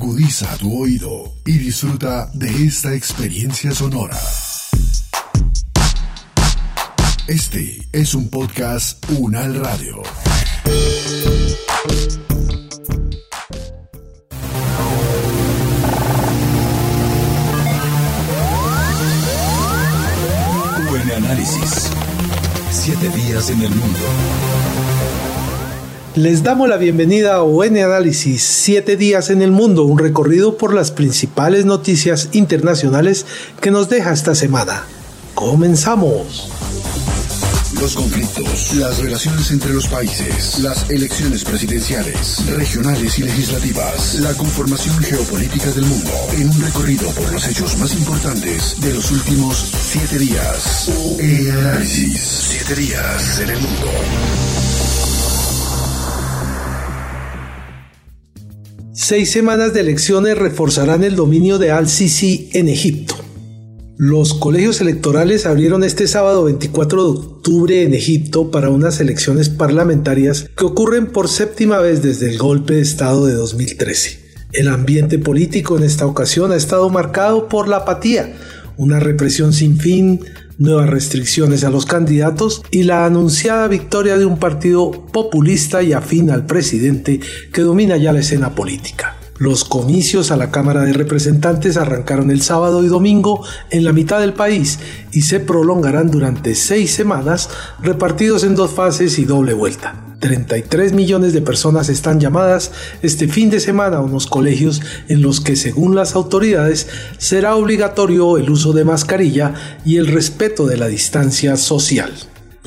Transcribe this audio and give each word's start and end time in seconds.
Agudiza 0.00 0.56
tu 0.58 0.80
oído 0.80 1.34
y 1.44 1.58
disfruta 1.58 2.30
de 2.32 2.66
esta 2.66 2.94
experiencia 2.94 3.72
sonora. 3.72 4.16
Este 7.26 7.80
es 7.90 8.14
un 8.14 8.28
podcast 8.28 9.04
Unal 9.18 9.56
Radio. 9.56 10.00
Buen 20.88 21.10
análisis. 21.10 21.90
Siete 22.70 23.08
días 23.08 23.50
en 23.50 23.62
el 23.62 23.70
mundo. 23.70 23.98
Les 26.18 26.42
damos 26.42 26.68
la 26.68 26.78
bienvenida 26.78 27.36
a 27.36 27.44
UN 27.44 27.78
Análisis, 27.78 28.42
7 28.42 28.96
días 28.96 29.30
en 29.30 29.40
el 29.40 29.52
mundo, 29.52 29.84
un 29.84 30.00
recorrido 30.00 30.58
por 30.58 30.74
las 30.74 30.90
principales 30.90 31.64
noticias 31.64 32.30
internacionales 32.32 33.24
que 33.60 33.70
nos 33.70 33.88
deja 33.88 34.12
esta 34.12 34.34
semana. 34.34 34.82
Comenzamos. 35.36 36.50
Los 37.80 37.94
conflictos, 37.94 38.74
las 38.74 38.98
relaciones 38.98 39.52
entre 39.52 39.72
los 39.72 39.86
países, 39.86 40.58
las 40.58 40.90
elecciones 40.90 41.44
presidenciales, 41.44 42.44
regionales 42.48 43.16
y 43.20 43.22
legislativas, 43.22 44.16
la 44.16 44.34
conformación 44.34 44.98
geopolítica 44.98 45.70
del 45.70 45.84
mundo, 45.84 46.10
en 46.32 46.50
un 46.50 46.60
recorrido 46.60 47.08
por 47.10 47.32
los 47.32 47.46
hechos 47.46 47.78
más 47.78 47.94
importantes 47.94 48.80
de 48.80 48.92
los 48.92 49.12
últimos 49.12 49.72
siete 49.80 50.18
días. 50.18 50.88
UN 50.88 51.50
Análisis, 51.52 52.20
siete 52.20 52.74
días 52.74 53.38
en 53.38 53.50
el 53.50 53.60
mundo. 53.60 53.86
Seis 59.08 59.30
semanas 59.30 59.72
de 59.72 59.80
elecciones 59.80 60.36
reforzarán 60.36 61.02
el 61.02 61.16
dominio 61.16 61.56
de 61.56 61.70
Al-Sisi 61.70 62.50
en 62.52 62.68
Egipto. 62.68 63.14
Los 63.96 64.34
colegios 64.34 64.82
electorales 64.82 65.46
abrieron 65.46 65.82
este 65.82 66.06
sábado 66.06 66.44
24 66.44 67.02
de 67.02 67.18
octubre 67.18 67.82
en 67.84 67.94
Egipto 67.94 68.50
para 68.50 68.68
unas 68.68 69.00
elecciones 69.00 69.48
parlamentarias 69.48 70.50
que 70.54 70.66
ocurren 70.66 71.06
por 71.06 71.28
séptima 71.28 71.78
vez 71.78 72.02
desde 72.02 72.28
el 72.28 72.36
golpe 72.36 72.74
de 72.74 72.82
Estado 72.82 73.24
de 73.24 73.32
2013. 73.32 74.20
El 74.52 74.68
ambiente 74.68 75.18
político 75.18 75.78
en 75.78 75.84
esta 75.84 76.04
ocasión 76.04 76.52
ha 76.52 76.56
estado 76.56 76.90
marcado 76.90 77.48
por 77.48 77.66
la 77.66 77.78
apatía, 77.78 78.36
una 78.76 79.00
represión 79.00 79.54
sin 79.54 79.78
fin, 79.78 80.20
nuevas 80.58 80.90
restricciones 80.90 81.64
a 81.64 81.70
los 81.70 81.86
candidatos 81.86 82.62
y 82.70 82.82
la 82.82 83.06
anunciada 83.06 83.68
victoria 83.68 84.18
de 84.18 84.26
un 84.26 84.38
partido 84.38 84.90
populista 85.12 85.82
y 85.82 85.92
afín 85.92 86.30
al 86.30 86.46
presidente 86.46 87.20
que 87.52 87.62
domina 87.62 87.96
ya 87.96 88.12
la 88.12 88.20
escena 88.20 88.54
política. 88.54 89.17
Los 89.38 89.64
comicios 89.64 90.32
a 90.32 90.36
la 90.36 90.50
Cámara 90.50 90.82
de 90.82 90.92
Representantes 90.92 91.76
arrancaron 91.76 92.32
el 92.32 92.42
sábado 92.42 92.82
y 92.82 92.88
domingo 92.88 93.44
en 93.70 93.84
la 93.84 93.92
mitad 93.92 94.18
del 94.18 94.34
país 94.34 94.80
y 95.12 95.22
se 95.22 95.38
prolongarán 95.38 96.10
durante 96.10 96.56
seis 96.56 96.90
semanas 96.90 97.48
repartidos 97.80 98.42
en 98.42 98.56
dos 98.56 98.72
fases 98.72 99.16
y 99.20 99.24
doble 99.24 99.54
vuelta. 99.54 99.94
33 100.18 100.92
millones 100.92 101.32
de 101.32 101.40
personas 101.40 101.88
están 101.88 102.18
llamadas 102.18 102.72
este 103.02 103.28
fin 103.28 103.50
de 103.50 103.60
semana 103.60 103.98
a 103.98 104.02
unos 104.02 104.26
colegios 104.26 104.82
en 105.08 105.22
los 105.22 105.40
que, 105.40 105.54
según 105.54 105.94
las 105.94 106.16
autoridades, 106.16 106.88
será 107.18 107.54
obligatorio 107.54 108.38
el 108.38 108.50
uso 108.50 108.72
de 108.72 108.84
mascarilla 108.84 109.54
y 109.84 109.98
el 109.98 110.08
respeto 110.08 110.66
de 110.66 110.78
la 110.78 110.88
distancia 110.88 111.56
social. 111.56 112.12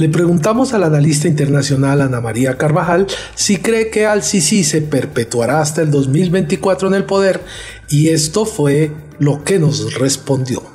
Le 0.02 0.10
preguntamos 0.10 0.74
al 0.74 0.84
analista 0.84 1.28
internacional 1.28 2.02
Ana 2.02 2.22
María 2.22 2.58
Carvajal 2.58 3.06
si 3.36 3.58
cree 3.58 3.92
que 3.92 4.08
Al-Sisi 4.08 4.64
se 4.64 4.82
perpetuará 4.82 5.62
hasta 5.62 5.84
el 5.84 5.92
2024 5.92 6.88
en 6.88 6.96
el 6.96 7.04
poder 7.04 7.40
y 7.88 8.10
esto 8.10 8.46
fue 8.48 8.90
lo 9.20 9.44
que 9.44 9.60
nos 9.60 10.00
respondió. 10.00 10.71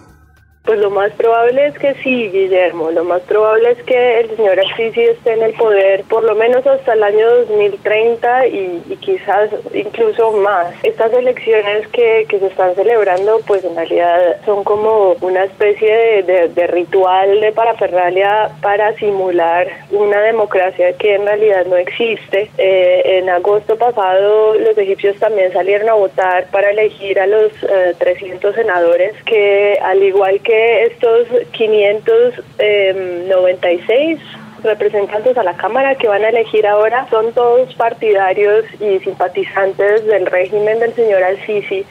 Pues 0.77 0.85
lo 0.85 0.91
más 0.91 1.13
probable 1.13 1.69
es 1.69 1.79
que 1.79 1.95
sí, 2.03 2.29
Guillermo. 2.29 2.91
Lo 2.91 3.03
más 3.03 3.23
probable 3.23 3.71
es 3.71 3.83
que 3.85 4.21
el 4.21 4.37
señor 4.37 4.61
Assisi 4.61 5.05
esté 5.05 5.33
en 5.33 5.43
el 5.43 5.55
poder 5.55 6.05
por 6.05 6.23
lo 6.23 6.35
menos 6.35 6.67
hasta 6.67 6.93
el 6.93 7.03
año 7.03 7.35
2030 7.47 8.47
y, 8.49 8.99
quizás 9.01 9.49
incluso 9.73 10.33
más. 10.33 10.75
Estas 10.83 11.15
elecciones 11.15 11.89
que, 11.89 12.27
se 12.29 12.47
están 12.47 12.75
celebrando, 12.75 13.41
pues 13.47 13.65
en 13.65 13.75
realidad 13.75 14.37
son 14.45 14.65
como 14.65 15.17
una 15.23 15.45
especie 15.45 16.23
de, 16.25 16.67
ritual 16.67 17.41
de 17.41 17.53
parafernalia 17.53 18.51
para 18.61 18.93
simular 18.97 19.69
una 19.93 20.21
democracia 20.21 20.93
que 20.99 21.15
en 21.15 21.25
realidad 21.25 21.65
no 21.65 21.77
existe. 21.77 22.51
Eh, 22.59 23.19
en 23.19 23.31
agosto 23.31 23.77
pasado 23.77 24.57
los 24.57 24.77
egipcios 24.77 25.17
también 25.17 25.55
salieron 25.55 25.89
a 25.89 25.95
votar 25.95 26.49
para 26.51 26.69
elegir 26.69 27.19
a 27.19 27.27
los 27.27 27.51
300 27.99 28.51
eh, 28.51 28.55
senadores 28.55 29.15
que 29.25 29.79
al 29.83 30.03
igual 30.03 30.39
que 30.41 30.66
estos 30.85 31.27
596 31.53 34.21
representantes 34.63 35.37
a 35.39 35.43
la 35.43 35.55
Cámara 35.55 35.95
que 35.95 36.09
van 36.09 36.25
a 36.25 36.29
elegir 36.29 36.67
ahora 36.67 37.07
son 37.09 37.33
todos 37.33 37.73
partidarios 37.75 38.65
y 38.81 38.99
simpatizantes 39.01 40.05
del 40.07 40.27
régimen 40.27 40.79
del 40.81 40.95
señor 40.95 41.23
Al-Sisi. 41.23 41.85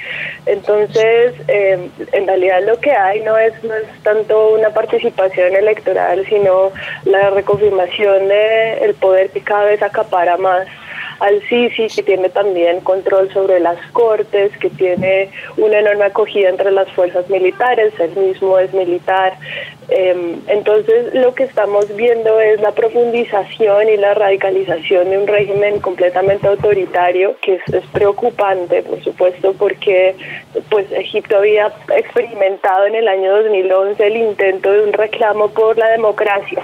Entonces, 0.46 1.34
em, 1.48 1.90
en 2.12 2.28
realidad 2.28 2.64
lo 2.66 2.80
que 2.80 2.92
hay 2.92 3.22
no 3.22 3.38
es, 3.38 3.64
no 3.64 3.74
es 3.74 3.88
tanto 4.04 4.54
una 4.54 4.70
participación 4.70 5.56
electoral, 5.56 6.26
sino 6.28 6.72
la 7.06 7.30
reconfirmación 7.32 8.28
del 8.28 8.80
el 8.82 8.94
poder 8.96 9.30
que 9.30 9.42
cada 9.42 9.66
vez 9.66 9.82
acapara 9.82 10.38
más 10.38 10.68
al 11.20 11.42
Sisi, 11.48 11.88
que 11.88 12.04
tiene 12.04 12.30
también 12.30 12.82
control 12.82 13.32
sobre 13.32 13.60
las 13.60 13.78
cortes, 13.92 14.56
que 14.58 14.70
tiene 14.70 15.30
una 15.58 15.80
enorme 15.80 16.06
acogida 16.06 16.50
entre 16.50 16.72
las 16.72 16.90
fuerzas 16.92 17.30
militares, 17.30 17.94
él 18.00 18.16
mismo 18.16 18.58
es 18.60 18.74
militar. 18.74 19.34
Em, 19.88 20.42
entonces 20.48 21.14
lo 21.14 21.36
que 21.36 21.44
estamos 21.44 21.96
viendo 21.96 22.40
es 22.40 22.60
la 22.60 22.72
profundización 22.72 23.88
y 23.88 23.98
la 23.98 24.16
radicalización 24.16 25.12
de 25.12 25.18
un 25.20 25.28
régimen 25.28 25.80
completamente 25.80 26.48
autoritario, 26.48 27.36
que 27.42 27.56
es, 27.56 27.86
preocupante, 27.94 28.82
por 28.82 29.04
supuesto, 29.04 29.54
porque 29.54 30.16
pues 30.70 30.92
Egipto 30.92 31.38
había 31.38 31.72
experimentado 31.96 32.88
en 32.88 32.96
el 32.96 33.08
año 33.08 33.32
2011 33.44 34.08
el 34.08 34.18
intento 34.18 34.72
de 34.72 34.84
un 34.84 34.94
reclamo 34.94 35.50
por 35.50 35.78
la 35.78 35.90
democracia 35.90 36.64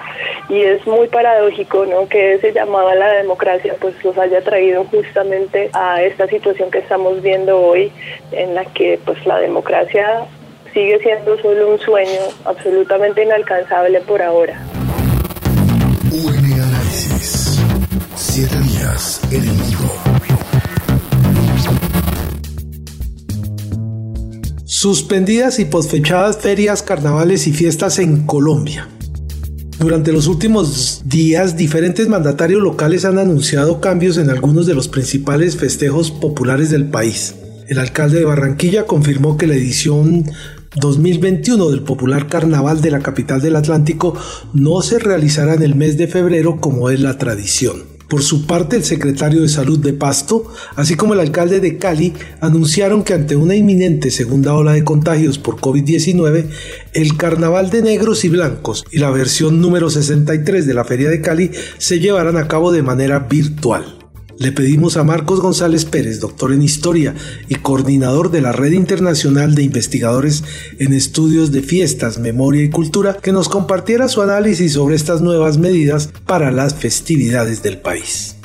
y 0.50 0.62
es 0.62 0.86
muy 0.86 1.08
paradójico 1.08 1.86
¿no? 1.86 2.08
que 2.08 2.34
ese 2.34 2.52
llamado 2.52 2.90
a 2.90 2.96
la 2.96 3.12
democracia 3.14 3.76
pues 3.80 3.94
los 4.04 4.18
haya 4.18 4.41
traído 4.42 4.86
justamente 4.86 5.70
a 5.74 6.02
esta 6.02 6.28
situación 6.28 6.72
que 6.72 6.80
estamos 6.80 7.22
viendo 7.22 7.60
hoy 7.60 7.92
en 8.32 8.56
la 8.56 8.66
que 8.66 9.00
pues 9.06 9.26
la 9.26 9.40
democracia 9.40 10.26
sigue 10.74 11.00
siendo 11.00 11.38
solo 11.42 11.72
un 11.72 11.80
sueño 11.80 12.22
absolutamente 12.46 13.24
inalcanzable 13.24 14.02
por 14.02 14.22
ahora. 14.22 14.60
UN 16.12 16.54
Análisis. 16.54 17.62
Siete 18.16 18.58
días 18.60 19.22
en 19.32 19.44
el 19.44 19.54
mundo. 19.54 20.12
Suspendidas 24.66 25.60
y 25.60 25.66
posfechadas 25.66 26.40
ferias, 26.40 26.82
carnavales 26.82 27.46
y 27.46 27.54
fiestas 27.54 28.00
en 28.00 28.26
Colombia. 28.26 28.88
Durante 29.82 30.12
los 30.12 30.28
últimos 30.28 31.02
días, 31.06 31.58
diferentes 31.58 32.08
mandatarios 32.08 32.62
locales 32.62 33.04
han 33.04 33.18
anunciado 33.18 33.82
cambios 33.82 34.20
en 34.20 34.30
algunos 34.30 34.68
de 34.68 34.76
los 34.76 34.88
principales 34.88 35.58
festejos 35.58 36.12
populares 36.12 36.70
del 36.70 36.86
país. 36.86 37.34
El 37.68 37.80
alcalde 37.80 38.20
de 38.20 38.26
Barranquilla 38.26 38.86
confirmó 38.86 39.38
que 39.38 39.48
la 39.48 39.56
edición 39.56 40.26
2021 40.76 41.72
del 41.72 41.82
popular 41.82 42.28
carnaval 42.28 42.80
de 42.80 42.92
la 42.92 43.00
capital 43.00 43.42
del 43.42 43.56
Atlántico 43.56 44.16
no 44.54 44.84
se 44.84 45.00
realizará 45.00 45.56
en 45.56 45.64
el 45.64 45.74
mes 45.74 45.98
de 45.98 46.08
febrero 46.08 46.62
como 46.62 46.92
es 46.92 47.00
la 47.00 47.18
tradición. 47.18 47.91
Por 48.12 48.24
su 48.24 48.46
parte, 48.46 48.76
el 48.76 48.84
secretario 48.84 49.42
de 49.42 49.48
Salud 49.48 49.80
de 49.80 49.94
Pasto, 49.94 50.52
así 50.76 50.96
como 50.96 51.14
el 51.14 51.22
alcalde 51.22 51.62
de 51.62 51.78
Cali, 51.78 52.12
anunciaron 52.42 53.06
que 53.06 53.14
ante 53.14 53.38
una 53.38 53.56
inminente 53.56 54.12
segunda 54.12 54.54
ola 54.54 54.74
de 54.74 54.84
contagios 54.84 55.38
por 55.40 55.62
COVID-19, 55.62 56.50
el 56.92 57.16
Carnaval 57.16 57.70
de 57.70 57.84
Negros 57.84 58.26
y 58.26 58.28
Blancos 58.28 58.84
y 58.92 59.00
la 59.00 59.12
versión 59.12 59.62
número 59.62 59.90
63 59.90 60.68
de 60.68 60.74
la 60.74 60.84
Feria 60.84 61.10
de 61.10 61.22
Cali 61.22 61.52
se 61.78 62.02
llevarán 62.02 62.36
a 62.36 62.50
cabo 62.50 62.74
de 62.74 62.84
manera 62.84 63.20
virtual. 63.20 64.01
Le 64.42 64.52
pedimos 64.52 64.98
a 64.98 65.04
Marcos 65.04 65.40
González 65.40 65.86
Pérez, 65.86 66.20
doctor 66.20 66.52
en 66.52 66.64
Historia 66.64 67.14
y 67.48 67.54
coordinador 67.56 68.32
de 68.32 68.42
la 68.42 68.52
Red 68.52 68.72
Internacional 68.72 69.54
de 69.54 69.62
Investigadores 69.62 70.44
en 70.80 70.94
Estudios 70.94 71.52
de 71.52 71.62
Fiestas, 71.62 72.18
Memoria 72.18 72.64
y 72.64 72.72
Cultura, 72.72 73.18
que 73.22 73.34
nos 73.34 73.50
compartiera 73.50 74.08
su 74.08 74.20
análisis 74.20 74.74
sobre 74.74 74.96
estas 74.96 75.22
nuevas 75.22 75.60
medidas 75.60 76.10
para 76.26 76.50
las 76.50 76.74
festividades 76.74 77.62
del 77.62 77.78
país. 77.78 78.41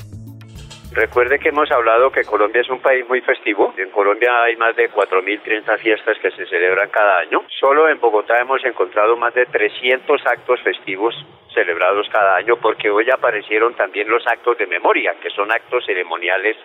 Recuerde 0.96 1.38
que 1.38 1.50
hemos 1.50 1.70
hablado 1.70 2.10
que 2.10 2.25
Colombia 2.25 2.62
es 2.62 2.70
un 2.70 2.81
país 2.81 3.06
muy 3.06 3.20
festivo. 3.20 3.75
En 3.76 3.90
Colombia 3.90 4.31
hay 4.44 4.56
más 4.56 4.75
de 4.76 4.90
4.030 4.90 5.76
fiestas 5.76 6.16
que 6.22 6.31
se 6.31 6.46
celebran 6.46 6.88
cada 6.88 7.19
año. 7.19 7.43
Solo 7.60 7.90
en 7.90 8.00
Bogotá 8.00 8.40
hemos 8.40 8.64
encontrado 8.64 9.14
más 9.14 9.34
de 9.34 9.44
300 9.44 10.26
actos 10.26 10.58
festivos 10.62 11.14
celebrados 11.52 12.08
cada 12.10 12.37
año 12.37 12.56
porque 12.56 12.88
hoy 12.88 13.10
aparecieron 13.10 13.75
también 13.75 14.08
los 14.08 14.26
actos 14.26 14.56
de 14.56 14.66
memoria, 14.66 15.14
que 15.20 15.28
son 15.28 15.52
actos 15.52 15.84
ceremoniales 15.84 16.56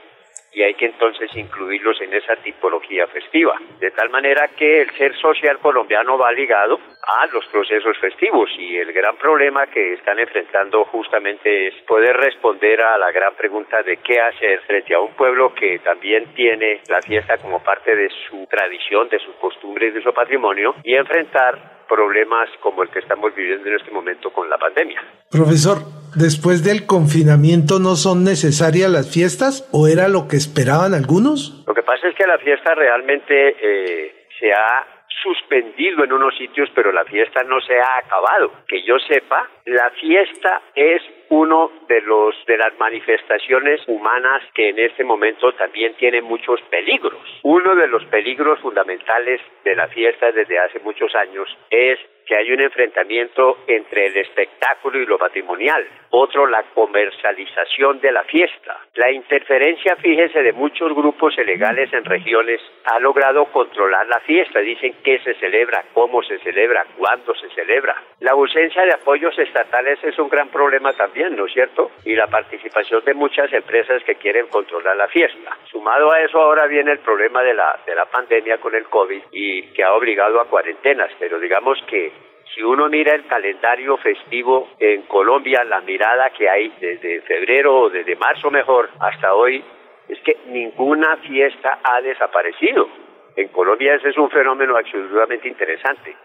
y 0.53 0.63
hay 0.63 0.73
que 0.73 0.85
entonces 0.85 1.29
incluirlos 1.35 1.99
en 2.01 2.13
esa 2.13 2.35
tipología 2.37 3.07
festiva. 3.07 3.57
De 3.79 3.91
tal 3.91 4.09
manera 4.09 4.49
que 4.49 4.81
el 4.81 4.91
ser 4.97 5.15
social 5.15 5.59
colombiano 5.59 6.17
va 6.17 6.31
ligado 6.31 6.79
a 7.03 7.25
los 7.27 7.45
procesos 7.47 7.97
festivos 7.99 8.49
y 8.57 8.77
el 8.77 8.91
gran 8.91 9.15
problema 9.17 9.67
que 9.67 9.93
están 9.93 10.19
enfrentando 10.19 10.83
justamente 10.85 11.67
es 11.67 11.75
poder 11.87 12.17
responder 12.17 12.81
a 12.81 12.97
la 12.97 13.11
gran 13.11 13.33
pregunta 13.35 13.81
de 13.83 13.97
qué 13.97 14.19
hacer 14.19 14.61
frente 14.61 14.93
a 14.93 14.99
un 14.99 15.13
pueblo 15.13 15.53
que 15.53 15.79
también 15.79 16.33
tiene 16.33 16.81
la 16.89 17.01
fiesta 17.01 17.37
como 17.37 17.63
parte 17.63 17.95
de 17.95 18.09
su 18.29 18.45
tradición, 18.47 19.09
de 19.09 19.19
su 19.19 19.33
costumbre 19.39 19.87
y 19.87 19.91
de 19.91 20.03
su 20.03 20.13
patrimonio 20.13 20.75
y 20.83 20.95
enfrentar 20.95 21.81
problemas 21.87 22.49
como 22.61 22.83
el 22.83 22.89
que 22.89 22.99
estamos 22.99 23.33
viviendo 23.35 23.67
en 23.67 23.75
este 23.75 23.91
momento 23.91 24.31
con 24.31 24.49
la 24.49 24.57
pandemia. 24.57 25.01
Profesor, 25.29 26.00
después 26.15 26.63
del 26.63 26.85
confinamiento 26.85 27.79
no 27.79 27.95
son 27.95 28.23
necesarias 28.23 28.89
las 28.89 29.11
fiestas 29.11 29.67
o 29.71 29.87
era 29.87 30.07
lo 30.07 30.27
que 30.27 30.37
esperaban 30.37 30.93
algunos? 30.93 31.63
Lo 31.67 31.73
que 31.73 31.83
pasa 31.83 32.07
es 32.07 32.15
que 32.15 32.27
la 32.27 32.37
fiesta 32.39 32.75
realmente 32.75 33.55
eh, 33.61 34.27
se 34.39 34.51
ha 34.51 35.01
suspendido 35.21 36.03
en 36.03 36.13
unos 36.13 36.35
sitios, 36.37 36.69
pero 36.73 36.91
la 36.91 37.05
fiesta 37.05 37.43
no 37.43 37.61
se 37.61 37.79
ha 37.79 37.97
acabado. 37.97 38.51
Que 38.67 38.83
yo 38.83 38.97
sepa, 38.99 39.47
la 39.65 39.89
fiesta 39.91 40.61
es 40.75 41.01
uno 41.29 41.71
de 41.87 42.01
los 42.01 42.35
de 42.47 42.57
las 42.57 42.77
manifestaciones 42.79 43.81
humanas 43.87 44.41
que 44.53 44.69
en 44.69 44.79
este 44.79 45.03
momento 45.03 45.53
también 45.53 45.93
tiene 45.95 46.21
muchos 46.21 46.59
peligros. 46.69 47.21
Uno 47.43 47.75
de 47.75 47.87
los 47.87 48.03
peligros 48.05 48.59
fundamentales 48.59 49.41
de 49.63 49.75
la 49.75 49.87
fiesta 49.87 50.31
desde 50.31 50.59
hace 50.59 50.79
muchos 50.79 51.13
años 51.15 51.47
es 51.69 51.99
que 52.31 52.37
hay 52.37 52.49
un 52.49 52.61
enfrentamiento 52.61 53.57
entre 53.67 54.05
el 54.05 54.15
espectáculo 54.15 54.97
y 54.97 55.05
lo 55.05 55.17
patrimonial. 55.17 55.85
Otro, 56.11 56.47
la 56.47 56.63
comercialización 56.73 57.99
de 57.99 58.09
la 58.13 58.23
fiesta. 58.23 58.79
La 58.95 59.11
interferencia, 59.11 59.97
fíjese, 59.97 60.41
de 60.41 60.53
muchos 60.53 60.95
grupos 60.95 61.37
ilegales 61.37 61.91
en 61.91 62.05
regiones 62.05 62.61
ha 62.85 62.99
logrado 62.99 63.43
controlar 63.51 64.07
la 64.07 64.21
fiesta. 64.21 64.59
Dicen 64.61 64.95
qué 65.03 65.19
se 65.19 65.33
celebra, 65.41 65.83
cómo 65.93 66.23
se 66.23 66.39
celebra, 66.39 66.85
cuándo 66.97 67.35
se 67.35 67.49
celebra. 67.49 68.01
La 68.21 68.31
ausencia 68.31 68.85
de 68.85 68.93
apoyos 68.93 69.37
estatales 69.37 70.01
es 70.01 70.17
un 70.17 70.29
gran 70.29 70.47
problema 70.47 70.93
también, 70.93 71.35
¿no 71.35 71.47
es 71.47 71.53
cierto? 71.53 71.91
Y 72.05 72.15
la 72.15 72.27
participación 72.27 73.03
de 73.03 73.13
muchas 73.13 73.51
empresas 73.51 74.01
que 74.05 74.15
quieren 74.15 74.47
controlar 74.47 74.95
la 74.95 75.09
fiesta. 75.09 75.57
Sumado 75.69 76.13
a 76.13 76.21
eso 76.21 76.39
ahora 76.39 76.65
viene 76.67 76.93
el 76.93 76.99
problema 76.99 77.43
de 77.43 77.55
la, 77.55 77.77
de 77.85 77.93
la 77.93 78.05
pandemia 78.05 78.57
con 78.59 78.73
el 78.73 78.85
COVID 78.85 79.21
y 79.33 79.63
que 79.73 79.83
ha 79.83 79.93
obligado 79.93 80.39
a 80.39 80.45
cuarentenas, 80.45 81.11
pero 81.19 81.37
digamos 81.37 81.77
que 81.89 82.20
si 82.53 82.61
uno 82.61 82.89
mira 82.89 83.15
el 83.15 83.25
calendario 83.27 83.97
festivo 83.97 84.71
en 84.79 85.03
Colombia, 85.03 85.63
la 85.63 85.81
mirada 85.81 86.29
que 86.31 86.49
hay 86.49 86.73
desde 86.79 87.21
febrero 87.21 87.81
o 87.81 87.89
desde 87.89 88.15
marzo 88.15 88.51
mejor 88.51 88.89
hasta 88.99 89.33
hoy, 89.33 89.63
es 90.09 90.19
que 90.21 90.37
ninguna 90.47 91.17
fiesta 91.17 91.79
ha 91.83 92.01
desaparecido. 92.01 92.89
En 93.37 93.47
Colombia 93.49 93.95
ese 93.95 94.09
es 94.09 94.17
un 94.17 94.29
fenómeno 94.29 94.75
absolutamente 94.75 95.47
interesante. 95.47 96.15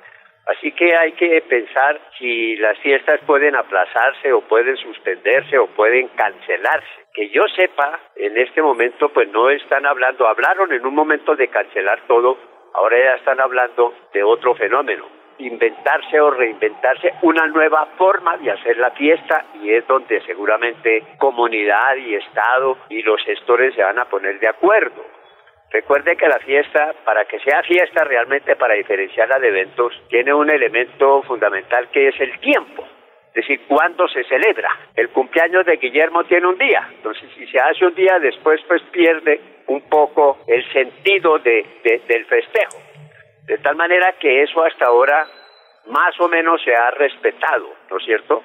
Así 0.46 0.72
que 0.72 0.96
hay 0.96 1.12
que 1.12 1.40
pensar 1.42 2.00
si 2.18 2.56
las 2.56 2.78
fiestas 2.78 3.20
pueden 3.26 3.54
aplazarse 3.54 4.32
o 4.32 4.40
pueden 4.42 4.76
suspenderse 4.76 5.58
o 5.58 5.68
pueden 5.68 6.08
cancelarse. 6.08 7.06
Que 7.14 7.28
yo 7.30 7.42
sepa, 7.54 8.00
en 8.16 8.36
este 8.36 8.62
momento 8.62 9.08
pues 9.10 9.28
no 9.28 9.50
están 9.50 9.86
hablando, 9.86 10.26
hablaron 10.26 10.72
en 10.72 10.84
un 10.86 10.94
momento 10.94 11.36
de 11.36 11.48
cancelar 11.48 12.00
todo, 12.06 12.36
ahora 12.74 12.96
ya 12.98 13.14
están 13.14 13.40
hablando 13.40 13.94
de 14.12 14.22
otro 14.22 14.54
fenómeno 14.54 15.15
inventarse 15.38 16.20
o 16.20 16.30
reinventarse 16.30 17.12
una 17.22 17.46
nueva 17.46 17.86
forma 17.96 18.36
de 18.38 18.50
hacer 18.50 18.76
la 18.78 18.90
fiesta 18.92 19.44
y 19.62 19.72
es 19.72 19.86
donde 19.86 20.20
seguramente 20.22 21.02
comunidad 21.18 21.96
y 21.96 22.14
Estado 22.14 22.78
y 22.88 23.02
los 23.02 23.22
gestores 23.24 23.74
se 23.74 23.82
van 23.82 23.98
a 23.98 24.06
poner 24.06 24.38
de 24.38 24.48
acuerdo. 24.48 25.04
Recuerde 25.70 26.16
que 26.16 26.28
la 26.28 26.38
fiesta, 26.38 26.94
para 27.04 27.24
que 27.24 27.40
sea 27.40 27.62
fiesta 27.62 28.04
realmente 28.04 28.56
para 28.56 28.74
diferenciarla 28.74 29.38
de 29.38 29.48
eventos, 29.48 29.92
tiene 30.08 30.32
un 30.32 30.48
elemento 30.48 31.22
fundamental 31.22 31.88
que 31.90 32.08
es 32.08 32.20
el 32.20 32.38
tiempo. 32.38 32.86
Es 33.28 33.46
decir, 33.46 33.60
cuándo 33.68 34.08
se 34.08 34.24
celebra. 34.24 34.70
El 34.94 35.10
cumpleaños 35.10 35.66
de 35.66 35.76
Guillermo 35.76 36.24
tiene 36.24 36.46
un 36.46 36.56
día. 36.56 36.88
Entonces, 36.90 37.28
si 37.36 37.46
se 37.48 37.58
hace 37.58 37.84
un 37.84 37.94
día 37.94 38.18
después, 38.18 38.62
pues 38.66 38.80
pierde 38.84 39.40
un 39.66 39.82
poco 39.82 40.38
el 40.46 40.64
sentido 40.72 41.38
de, 41.40 41.66
del 42.08 42.24
festejo. 42.24 42.85
De 43.46 43.58
tal 43.58 43.76
manera 43.76 44.14
que 44.18 44.42
eso 44.42 44.62
hasta 44.64 44.86
ahora 44.86 45.26
más 45.86 46.20
o 46.20 46.28
menos 46.28 46.60
se 46.62 46.74
ha 46.74 46.90
respetado, 46.90 47.68
¿no 47.90 47.98
es 47.98 48.04
cierto? 48.04 48.42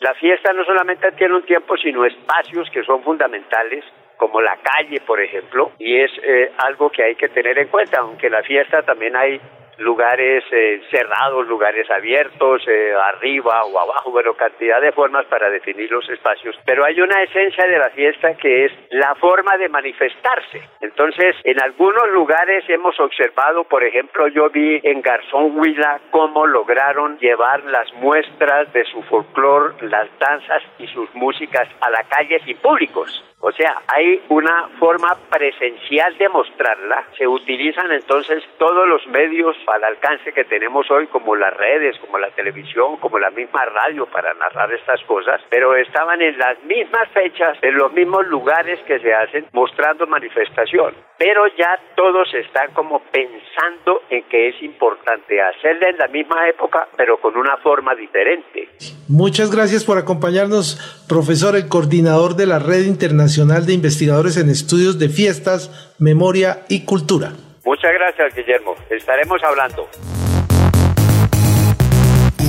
La 0.00 0.14
fiesta 0.14 0.52
no 0.52 0.64
solamente 0.64 1.12
tiene 1.12 1.34
un 1.34 1.44
tiempo, 1.44 1.76
sino 1.76 2.04
espacios 2.04 2.68
que 2.70 2.82
son 2.82 3.02
fundamentales, 3.02 3.84
como 4.16 4.40
la 4.40 4.56
calle, 4.56 5.00
por 5.06 5.20
ejemplo, 5.20 5.72
y 5.78 6.00
es 6.00 6.10
eh, 6.22 6.52
algo 6.58 6.90
que 6.90 7.02
hay 7.02 7.14
que 7.14 7.28
tener 7.28 7.58
en 7.58 7.68
cuenta, 7.68 8.00
aunque 8.00 8.28
la 8.28 8.42
fiesta 8.42 8.82
también 8.82 9.14
hay 9.14 9.40
lugares 9.80 10.44
eh, 10.52 10.82
cerrados, 10.90 11.46
lugares 11.48 11.90
abiertos, 11.90 12.62
eh, 12.68 12.92
arriba 12.94 13.64
o 13.64 13.78
abajo, 13.78 14.10
bueno, 14.10 14.34
cantidad 14.34 14.80
de 14.80 14.92
formas 14.92 15.26
para 15.26 15.50
definir 15.50 15.90
los 15.90 16.08
espacios. 16.08 16.56
Pero 16.64 16.84
hay 16.84 17.00
una 17.00 17.22
esencia 17.22 17.66
de 17.66 17.78
la 17.78 17.90
fiesta 17.90 18.34
que 18.34 18.66
es 18.66 18.72
la 18.90 19.14
forma 19.16 19.56
de 19.56 19.68
manifestarse. 19.68 20.62
Entonces, 20.80 21.36
en 21.44 21.60
algunos 21.62 22.08
lugares 22.10 22.64
hemos 22.68 22.98
observado, 23.00 23.64
por 23.64 23.82
ejemplo, 23.82 24.28
yo 24.28 24.50
vi 24.50 24.80
en 24.82 25.00
Garzón 25.02 25.58
Huila 25.58 26.00
cómo 26.10 26.46
lograron 26.46 27.18
llevar 27.18 27.64
las 27.64 27.92
muestras 27.94 28.72
de 28.72 28.84
su 28.84 29.02
folclore, 29.04 29.74
las 29.88 30.08
danzas 30.18 30.62
y 30.78 30.86
sus 30.88 31.12
músicas 31.14 31.68
a 31.80 31.90
la 31.90 32.04
calle 32.08 32.40
sin 32.44 32.56
públicos. 32.58 33.29
O 33.42 33.50
sea, 33.52 33.80
hay 33.88 34.20
una 34.28 34.68
forma 34.78 35.16
presencial 35.30 36.16
de 36.18 36.28
mostrarla. 36.28 37.06
Se 37.16 37.26
utilizan 37.26 37.90
entonces 37.90 38.44
todos 38.58 38.86
los 38.86 39.06
medios 39.06 39.56
al 39.66 39.82
alcance 39.82 40.30
que 40.34 40.44
tenemos 40.44 40.90
hoy, 40.90 41.06
como 41.06 41.34
las 41.34 41.56
redes, 41.56 41.96
como 42.00 42.18
la 42.18 42.28
televisión, 42.32 42.98
como 42.98 43.18
la 43.18 43.30
misma 43.30 43.64
radio 43.64 44.04
para 44.04 44.34
narrar 44.34 44.70
estas 44.74 45.02
cosas, 45.04 45.40
pero 45.48 45.74
estaban 45.74 46.20
en 46.20 46.36
las 46.36 46.62
mismas 46.64 47.08
fechas, 47.14 47.56
en 47.62 47.76
los 47.76 47.90
mismos 47.94 48.26
lugares 48.26 48.78
que 48.86 49.00
se 49.00 49.14
hacen, 49.14 49.46
mostrando 49.54 50.06
manifestación. 50.06 50.94
Pero 51.16 51.46
ya 51.56 51.78
todos 51.96 52.28
están 52.34 52.72
como 52.74 53.00
pensando 53.10 54.02
en 54.10 54.22
que 54.24 54.48
es 54.48 54.62
importante 54.62 55.40
hacerla 55.40 55.88
en 55.88 55.96
la 55.96 56.08
misma 56.08 56.46
época, 56.46 56.88
pero 56.94 57.18
con 57.18 57.38
una 57.38 57.56
forma 57.58 57.94
diferente. 57.94 58.68
Muchas 59.08 59.50
gracias 59.50 59.84
por 59.84 59.98
acompañarnos, 59.98 61.04
profesor, 61.08 61.56
el 61.56 61.68
coordinador 61.68 62.36
de 62.36 62.46
la 62.46 62.58
Red 62.58 62.84
Internacional 62.84 63.29
de 63.36 63.72
Investigadores 63.72 64.36
en 64.36 64.50
Estudios 64.50 64.98
de 64.98 65.08
Fiestas, 65.08 65.70
Memoria 65.98 66.64
y 66.68 66.84
Cultura. 66.84 67.32
Muchas 67.64 67.92
gracias, 67.92 68.34
Guillermo. 68.34 68.74
Estaremos 68.90 69.40
hablando. 69.44 69.88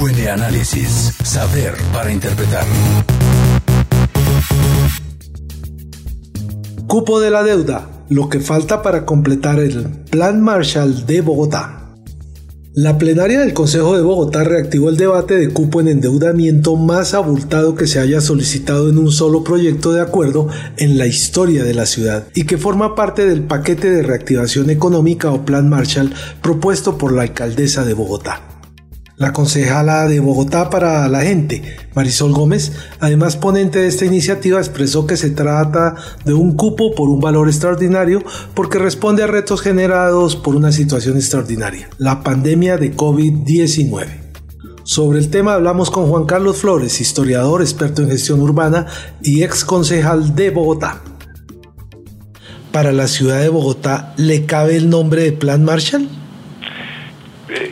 UN 0.01 0.29
Análisis. 0.29 1.15
Saber 1.23 1.73
para 1.93 2.11
interpretar. 2.11 2.65
Cupo 6.87 7.19
de 7.19 7.29
la 7.29 7.43
deuda. 7.43 7.87
Lo 8.09 8.27
que 8.29 8.39
falta 8.39 8.81
para 8.81 9.05
completar 9.05 9.59
el 9.59 10.03
Plan 10.09 10.41
Marshall 10.41 11.05
de 11.05 11.21
Bogotá. 11.21 11.80
La 12.73 12.97
plenaria 12.97 13.41
del 13.41 13.53
Consejo 13.53 13.97
de 13.97 14.01
Bogotá 14.01 14.45
reactivó 14.45 14.87
el 14.87 14.95
debate 14.95 15.35
de 15.35 15.49
cupo 15.49 15.81
en 15.81 15.89
endeudamiento 15.89 16.77
más 16.77 17.13
abultado 17.13 17.75
que 17.75 17.85
se 17.85 17.99
haya 17.99 18.21
solicitado 18.21 18.89
en 18.89 18.97
un 18.97 19.11
solo 19.11 19.43
proyecto 19.43 19.91
de 19.91 19.99
acuerdo 19.99 20.47
en 20.77 20.97
la 20.97 21.05
historia 21.05 21.65
de 21.65 21.73
la 21.73 21.85
ciudad 21.85 22.27
y 22.33 22.45
que 22.45 22.57
forma 22.57 22.95
parte 22.95 23.25
del 23.25 23.43
paquete 23.43 23.89
de 23.89 24.03
reactivación 24.03 24.69
económica 24.69 25.31
o 25.31 25.43
Plan 25.43 25.67
Marshall 25.67 26.13
propuesto 26.41 26.97
por 26.97 27.11
la 27.11 27.23
alcaldesa 27.23 27.83
de 27.83 27.93
Bogotá. 27.93 28.50
La 29.21 29.33
concejala 29.33 30.07
de 30.07 30.19
Bogotá 30.19 30.71
para 30.71 31.07
la 31.07 31.21
gente, 31.21 31.61
Marisol 31.93 32.31
Gómez, 32.31 32.71
además 32.99 33.37
ponente 33.37 33.77
de 33.77 33.87
esta 33.87 34.03
iniciativa, 34.03 34.57
expresó 34.57 35.05
que 35.05 35.15
se 35.15 35.29
trata 35.29 35.93
de 36.25 36.33
un 36.33 36.55
cupo 36.55 36.95
por 36.95 37.07
un 37.07 37.19
valor 37.19 37.47
extraordinario 37.47 38.23
porque 38.55 38.79
responde 38.79 39.21
a 39.21 39.27
retos 39.27 39.61
generados 39.61 40.35
por 40.35 40.55
una 40.55 40.71
situación 40.71 41.17
extraordinaria, 41.17 41.87
la 41.99 42.23
pandemia 42.23 42.77
de 42.77 42.95
COVID-19. 42.95 44.07
Sobre 44.85 45.19
el 45.19 45.29
tema 45.29 45.53
hablamos 45.53 45.91
con 45.91 46.07
Juan 46.07 46.25
Carlos 46.25 46.57
Flores, 46.57 46.99
historiador, 46.99 47.61
experto 47.61 48.01
en 48.01 48.09
gestión 48.09 48.41
urbana 48.41 48.87
y 49.21 49.43
ex 49.43 49.63
concejal 49.63 50.33
de 50.33 50.49
Bogotá. 50.49 50.99
¿Para 52.71 52.91
la 52.91 53.07
ciudad 53.07 53.39
de 53.39 53.49
Bogotá 53.49 54.15
le 54.17 54.47
cabe 54.47 54.77
el 54.77 54.89
nombre 54.89 55.21
de 55.21 55.31
Plan 55.31 55.63
Marshall? 55.63 56.09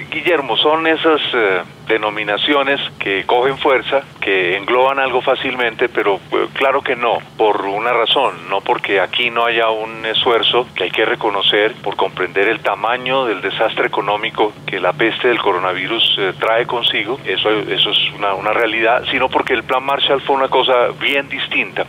Guillermo, 0.10 0.58
son 0.58 0.88
esas 0.88 1.22
eh, 1.34 1.62
denominaciones 1.88 2.80
que 2.98 3.26
cogen 3.26 3.58
fuerza, 3.58 4.02
que 4.20 4.58
engloban 4.58 5.00
algo 5.00 5.22
fácilmente, 5.22 5.88
pero 5.88 6.20
eh, 6.32 6.48
claro 6.54 6.82
que 6.82 6.96
no, 6.96 7.20
por 7.38 7.66
una 7.66 7.94
razón, 7.94 8.50
no 8.50 8.62
porque 8.62 9.00
aquí 9.00 9.30
no 9.30 9.46
haya 9.46 9.70
un 9.70 10.06
esfuerzo 10.06 10.68
que 10.76 10.86
hay 10.86 10.92
que 10.92 11.06
reconocer 11.06 11.76
por 11.84 11.96
comprender 11.96 12.48
el 12.48 12.60
tamaño 12.60 13.26
del 13.26 13.42
desastre 13.42 13.88
económico 13.88 14.52
que 14.66 14.80
la 14.80 14.94
peste 14.94 15.28
del 15.28 15.40
coronavirus 15.40 16.16
eh, 16.18 16.34
trae 16.40 16.66
consigo, 16.66 17.20
eso, 17.26 17.50
eso 17.50 17.92
es 17.92 17.98
una, 18.18 18.54
realidad, 18.54 19.06
sino 19.12 19.30
porque 19.30 19.54
el 19.54 19.64
plan 19.64 19.84
Marshall 19.84 20.22
fue 20.22 20.36
una 20.36 20.48
cosa 20.50 20.90
bien 21.00 21.30
distinta. 21.30 21.86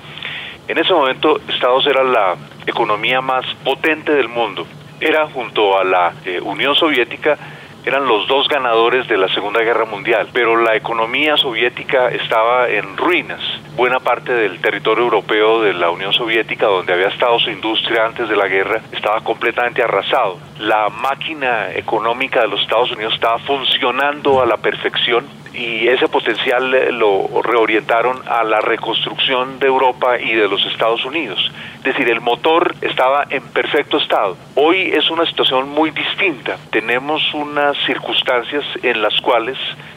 En 0.69 0.77
ese 0.79 0.93
momento 0.93 1.41
Estados 1.49 1.87
era 1.87 2.05
la 2.05 2.37
economía 2.67 3.21
más 3.21 3.47
potente 3.65 4.13
del 4.13 4.29
mundo. 4.29 4.67
Era 5.01 5.27
junto 5.29 5.79
a 5.79 5.85
la 5.85 6.13
eh, 6.27 6.39
Unión 6.41 6.75
Soviética 6.75 7.39
eran 7.85 8.07
los 8.07 8.27
dos 8.29 8.49
ganadores 8.49 9.09
de 9.09 9.17
la 9.17 9.29
Segunda 9.29 9.61
Guerra 9.61 9.85
Mundial, 9.85 10.29
pero 10.33 10.57
la 10.57 10.77
economía 10.77 11.37
soviética 11.37 12.09
estaba 12.09 12.69
en 12.69 12.97
ruinas. 12.97 13.41
Buena 13.75 14.01
parte 14.01 14.33
del 14.33 14.61
territorio 14.61 15.05
europeo 15.05 15.63
de 15.63 15.73
la 15.73 15.91
Unión 15.91 16.13
Soviética, 16.13 16.67
donde 16.67 16.93
había 16.93 17.09
estado 17.09 17.39
su 17.39 17.51
industria 17.51 18.05
antes 18.05 18.29
de 18.29 18.37
la 18.37 18.49
guerra, 18.49 18.83
estaba 18.93 19.21
completamente 19.23 19.83
arrasado. 19.83 20.39
La 20.59 20.89
máquina 20.91 21.73
económica 21.73 22.43
de 22.43 22.49
los 22.49 22.61
Estados 22.61 22.93
Unidos 22.93 23.15
estaba 23.15 23.39
funcionando 23.39 24.43
a 24.43 24.47
la 24.47 24.59
perfección 24.59 25.27
y 25.53 25.89
ese 25.89 26.09
potencial 26.09 26.73
eh, 26.75 26.93
lo 26.93 27.43
reorientaron 27.43 28.21
a 28.27 28.45
la 28.45 28.61
reconstrucción 28.61 29.59
de 29.59 29.67
Europa 29.67 30.19
y 30.19 30.35
de 30.35 30.49
los 30.49 30.65
Estados 30.67 31.05
Unidos. 31.05 31.51
Es 31.79 31.85
decir, 31.85 32.09
el 32.11 32.21
motor 32.21 32.75
estaba 32.81 33.25
en 33.31 33.43
perfecto 33.49 33.99
estado. 33.99 34.37
Hoy 34.55 34.93
es 34.93 35.11
una 35.11 35.27
situación 35.27 35.69
muy 35.71 35.91
distinta. 35.91 36.59
Tenemos 36.71 37.23
unas 37.35 37.77
circunstancias 37.87 38.65
en 38.83 39.01
las 39.01 39.19
cuales, 39.21 39.57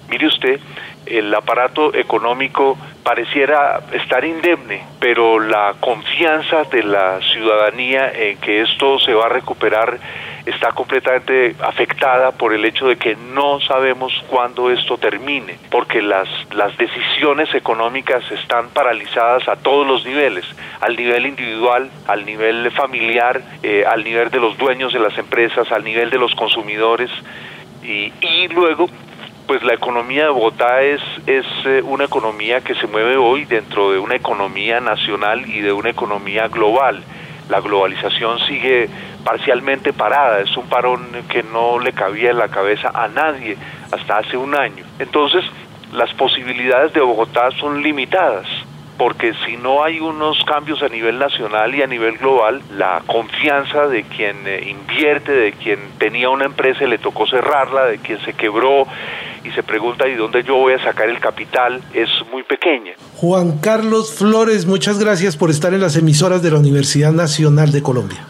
mire 0.10 0.28
usted, 0.28 0.60
el 1.06 1.34
aparato 1.36 1.94
económico 1.94 2.78
pareciera 3.04 3.82
estar 3.92 4.24
indemne, 4.24 4.84
pero 5.00 5.40
la 5.40 5.76
confianza 5.80 6.64
de 6.64 6.84
la 6.84 7.20
ciudadanía 7.22 8.10
en 8.10 8.38
que 8.38 8.62
esto 8.62 9.00
se 9.00 9.14
va 9.14 9.26
a 9.26 9.30
recuperar 9.30 10.00
está 10.46 10.72
completamente 10.72 11.56
afectada 11.62 12.32
por 12.32 12.54
el 12.54 12.66
hecho 12.66 12.88
de 12.88 12.98
que 12.98 13.16
no 13.16 13.62
sabemos 13.62 14.12
cuándo 14.28 14.72
esto 14.72 14.98
termine, 14.98 15.58
porque 15.70 16.02
las, 16.02 16.28
las 16.54 16.76
decisiones 16.78 17.54
económicas 17.54 18.24
están 18.32 18.70
paralizadas 18.70 19.48
a 19.48 19.56
todos 19.56 19.88
los 19.88 20.06
niveles, 20.06 20.46
al 20.82 20.96
nivel 20.96 21.26
individual, 21.26 21.90
al 22.08 22.26
nivel 22.26 22.72
familiar, 22.72 23.42
eh, 23.62 23.86
al 23.88 24.04
nivel 24.04 24.30
de 24.30 24.40
los 24.40 24.58
dueños 24.58 24.92
de 24.92 25.00
las 25.00 25.18
empresas, 25.18 25.72
al 25.72 25.84
nivel 25.84 26.10
de 26.10 26.18
los 26.18 26.36
consumidores, 26.36 27.10
y, 27.84 28.12
y 28.22 28.48
luego 28.50 28.88
pues 29.48 29.62
la 29.64 29.74
economía 29.74 30.24
de 30.24 30.30
Bogotá 30.30 30.82
es, 30.82 31.02
es 31.28 31.46
eh, 31.66 31.82
una 31.84 32.06
economía 32.06 32.62
que 32.62 32.76
se 32.76 32.88
mueve 32.88 33.18
hoy 33.18 33.46
dentro 33.46 33.92
de 33.92 34.00
una 34.00 34.16
economía 34.16 34.80
nacional 34.80 35.46
y 35.48 35.60
de 35.60 35.74
una 35.74 35.90
economía 35.90 36.48
global. 36.48 37.04
La 37.50 37.60
globalización 37.62 38.40
sigue 38.40 38.90
parcialmente 39.24 39.94
parada, 39.94 40.40
es 40.40 40.56
un 40.58 40.68
parón 40.68 41.08
que 41.30 41.44
no 41.44 41.80
le 41.80 41.94
cabía 41.94 42.32
en 42.32 42.38
la 42.38 42.50
cabeza 42.50 42.92
a 42.94 43.08
nadie 43.08 43.58
hasta 43.92 44.18
hace 44.18 44.38
un 44.38 44.56
año. 44.56 44.84
Entonces, 45.00 45.44
las 45.94 46.14
posibilidades 46.14 46.94
de 46.94 47.02
Bogotá 47.02 47.52
son 47.52 47.82
limitadas 47.82 48.48
porque 49.04 49.34
si 49.46 49.58
no 49.58 49.84
hay 49.84 50.00
unos 50.00 50.42
cambios 50.46 50.82
a 50.82 50.88
nivel 50.88 51.20
nacional 51.20 51.76
y 51.76 51.82
a 51.82 51.88
nivel 51.88 52.18
global, 52.18 52.62
la 52.78 53.04
confianza 53.06 53.88
de 53.88 54.04
quien 54.04 54.48
eh, 54.48 54.70
invierte, 54.70 55.34
de 55.34 55.52
quien 55.52 55.78
tenía 55.98 56.30
una 56.30 56.46
empresa 56.46 56.86
y 56.86 56.88
le 56.88 57.00
tocó 57.00 57.28
cerrarla, 57.28 57.84
de 57.84 57.98
quien 57.98 58.24
se 58.24 58.32
quebró 58.32 58.88
y 59.44 59.52
se 59.52 59.62
pregunta 59.62 60.08
¿y 60.08 60.16
dónde 60.16 60.42
yo 60.44 60.56
voy 60.56 60.76
a 60.76 60.82
sacar 60.82 61.10
el 61.10 61.20
capital? 61.20 61.82
es 61.94 62.08
muy 62.32 62.44
pequeña. 62.44 62.94
Juan 63.18 63.58
Carlos 63.58 64.16
Flores, 64.18 64.66
muchas 64.66 64.98
gracias 64.98 65.36
por 65.36 65.50
estar 65.50 65.74
en 65.74 65.82
las 65.82 65.98
emisoras 65.98 66.42
de 66.42 66.52
la 66.52 66.60
Universidad 66.60 67.12
Nacional 67.12 67.74
de 67.74 67.84
Colombia. 67.84 68.26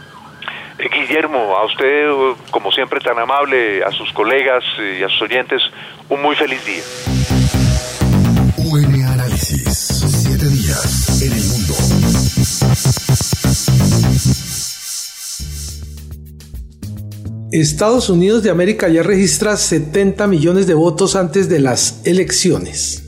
Eh, 0.80 0.89
Guillermo, 0.92 1.56
a 1.56 1.65
usted, 1.65 2.10
como 2.50 2.72
siempre 2.72 3.00
tan 3.00 3.20
amable, 3.20 3.84
a 3.84 3.92
sus 3.92 4.12
colegas 4.12 4.63
y 4.80 5.03
a 5.03 5.10
sus 5.10 5.22
oyentes, 5.22 5.62
un 6.10 6.20
muy 6.20 6.36
feliz 6.36 6.65
día. 6.65 7.62
Estados 17.62 18.10
Unidos 18.10 18.42
de 18.42 18.50
América 18.50 18.90
ya 18.90 19.04
registra 19.04 19.56
70 19.56 20.26
millones 20.26 20.66
de 20.66 20.74
votos 20.74 21.16
antes 21.16 21.50
de 21.50 21.60
las 21.60 22.00
elecciones. 22.04 23.03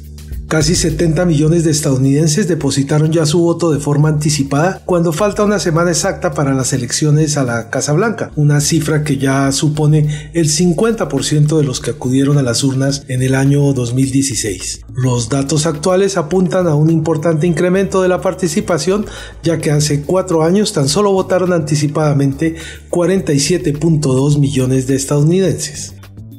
Casi 0.47 0.75
70 0.75 1.25
millones 1.25 1.63
de 1.63 1.71
estadounidenses 1.71 2.47
depositaron 2.47 3.11
ya 3.11 3.25
su 3.25 3.39
voto 3.39 3.71
de 3.71 3.79
forma 3.79 4.09
anticipada 4.09 4.79
cuando 4.85 5.11
falta 5.11 5.43
una 5.43 5.57
semana 5.57 5.89
exacta 5.89 6.33
para 6.33 6.53
las 6.53 6.71
elecciones 6.71 7.35
a 7.35 7.43
la 7.43 7.71
Casa 7.71 7.93
Blanca, 7.93 8.31
una 8.35 8.61
cifra 8.61 9.03
que 9.03 9.17
ya 9.17 9.51
supone 9.51 10.29
el 10.33 10.47
50% 10.47 11.57
de 11.57 11.63
los 11.63 11.79
que 11.79 11.91
acudieron 11.91 12.37
a 12.37 12.43
las 12.43 12.63
urnas 12.63 13.05
en 13.07 13.23
el 13.23 13.33
año 13.33 13.73
2016. 13.73 14.81
Los 14.93 15.29
datos 15.29 15.65
actuales 15.65 16.15
apuntan 16.15 16.67
a 16.67 16.75
un 16.75 16.91
importante 16.91 17.47
incremento 17.47 18.03
de 18.03 18.07
la 18.07 18.21
participación, 18.21 19.07
ya 19.41 19.57
que 19.57 19.71
hace 19.71 20.03
cuatro 20.03 20.43
años 20.43 20.73
tan 20.73 20.87
solo 20.87 21.11
votaron 21.11 21.53
anticipadamente 21.53 22.55
47.2 22.91 24.37
millones 24.37 24.85
de 24.85 24.95
estadounidenses. 24.95 25.95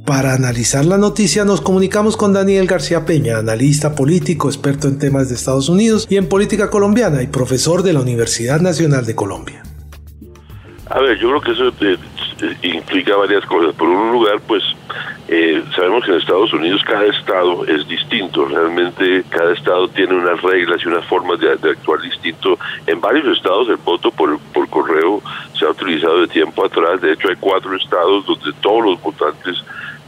Para 0.06 0.34
analizar 0.34 0.84
la 0.84 0.98
noticia 0.98 1.44
nos 1.44 1.60
comunicamos 1.60 2.16
con 2.16 2.32
Daniel 2.32 2.68
García 2.68 3.04
Peña, 3.04 3.38
analista 3.38 3.96
político, 3.96 4.46
experto 4.46 4.86
en 4.86 5.00
temas 5.00 5.28
de 5.28 5.34
Estados 5.34 5.68
Unidos 5.68 6.06
y 6.08 6.16
en 6.16 6.28
política 6.28 6.70
colombiana 6.70 7.24
y 7.24 7.26
profesor 7.26 7.82
de 7.82 7.92
la 7.92 8.02
Universidad 8.02 8.60
Nacional 8.60 9.04
de 9.04 9.16
Colombia. 9.16 9.64
A 10.90 11.00
ver, 11.00 11.18
yo 11.18 11.28
creo 11.30 11.40
que 11.40 11.50
eso 11.50 11.72
eh, 11.80 11.98
implica 12.62 13.16
varias 13.16 13.44
cosas. 13.46 13.74
Por 13.74 13.88
un 13.88 14.12
lugar, 14.12 14.40
pues 14.46 14.62
eh, 15.26 15.60
sabemos 15.74 16.04
que 16.04 16.12
en 16.12 16.18
Estados 16.18 16.52
Unidos 16.52 16.84
cada 16.84 17.06
estado 17.06 17.66
es 17.66 17.88
distinto. 17.88 18.44
Realmente 18.44 19.24
cada 19.28 19.54
estado 19.54 19.88
tiene 19.88 20.14
unas 20.14 20.40
reglas 20.40 20.80
y 20.84 20.86
unas 20.86 21.04
formas 21.06 21.40
de, 21.40 21.50
actuar 21.50 22.00
distinto. 22.00 22.56
En 22.86 23.00
varios 23.00 23.36
estados 23.36 23.68
el 23.70 23.78
voto 23.78 24.12
por 24.12 24.38
correo 24.70 25.20
se 25.58 25.64
ha 25.64 25.70
utilizado 25.70 26.20
de 26.20 26.28
tiempo 26.28 26.64
atrás. 26.64 27.00
De 27.00 27.12
hecho, 27.12 27.28
hay 27.28 27.36
cuatro 27.40 27.74
estados 27.74 28.24
donde 28.24 28.52
todos 28.60 28.84
los 28.84 29.02
votantes 29.02 29.56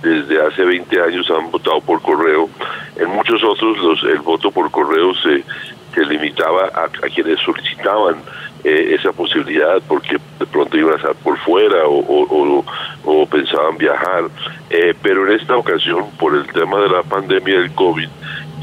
desde 0.02 0.40
hace 0.46 0.64
20 0.64 1.00
años 1.00 1.30
han 1.30 1.50
votado 1.50 1.80
por 1.80 2.00
correo. 2.02 2.48
En 2.96 3.08
muchos 3.10 3.42
otros 3.42 3.78
los, 3.78 4.02
el 4.04 4.20
voto 4.20 4.50
por 4.50 4.70
correo 4.70 5.12
se, 5.14 5.44
limitaba 6.04 6.70
a, 6.74 6.88
quienes 7.08 7.40
solicitaban 7.40 8.22
eh, 8.62 8.94
esa 8.94 9.10
posibilidad 9.12 9.82
porque 9.88 10.16
de 10.38 10.46
pronto 10.46 10.76
iban 10.76 10.92
a 10.92 10.96
estar 10.96 11.14
por 11.16 11.36
fuera 11.38 11.86
o, 11.86 12.64
o, 13.04 13.26
pensaban 13.26 13.76
viajar. 13.76 14.24
Eh, 14.70 14.94
pero 15.02 15.26
en 15.26 15.40
esta 15.40 15.56
ocasión, 15.56 16.04
por 16.18 16.36
el 16.36 16.46
tema 16.52 16.80
de 16.80 16.88
la 16.88 17.02
pandemia 17.02 17.58
del 17.58 17.72
COVID, 17.72 18.08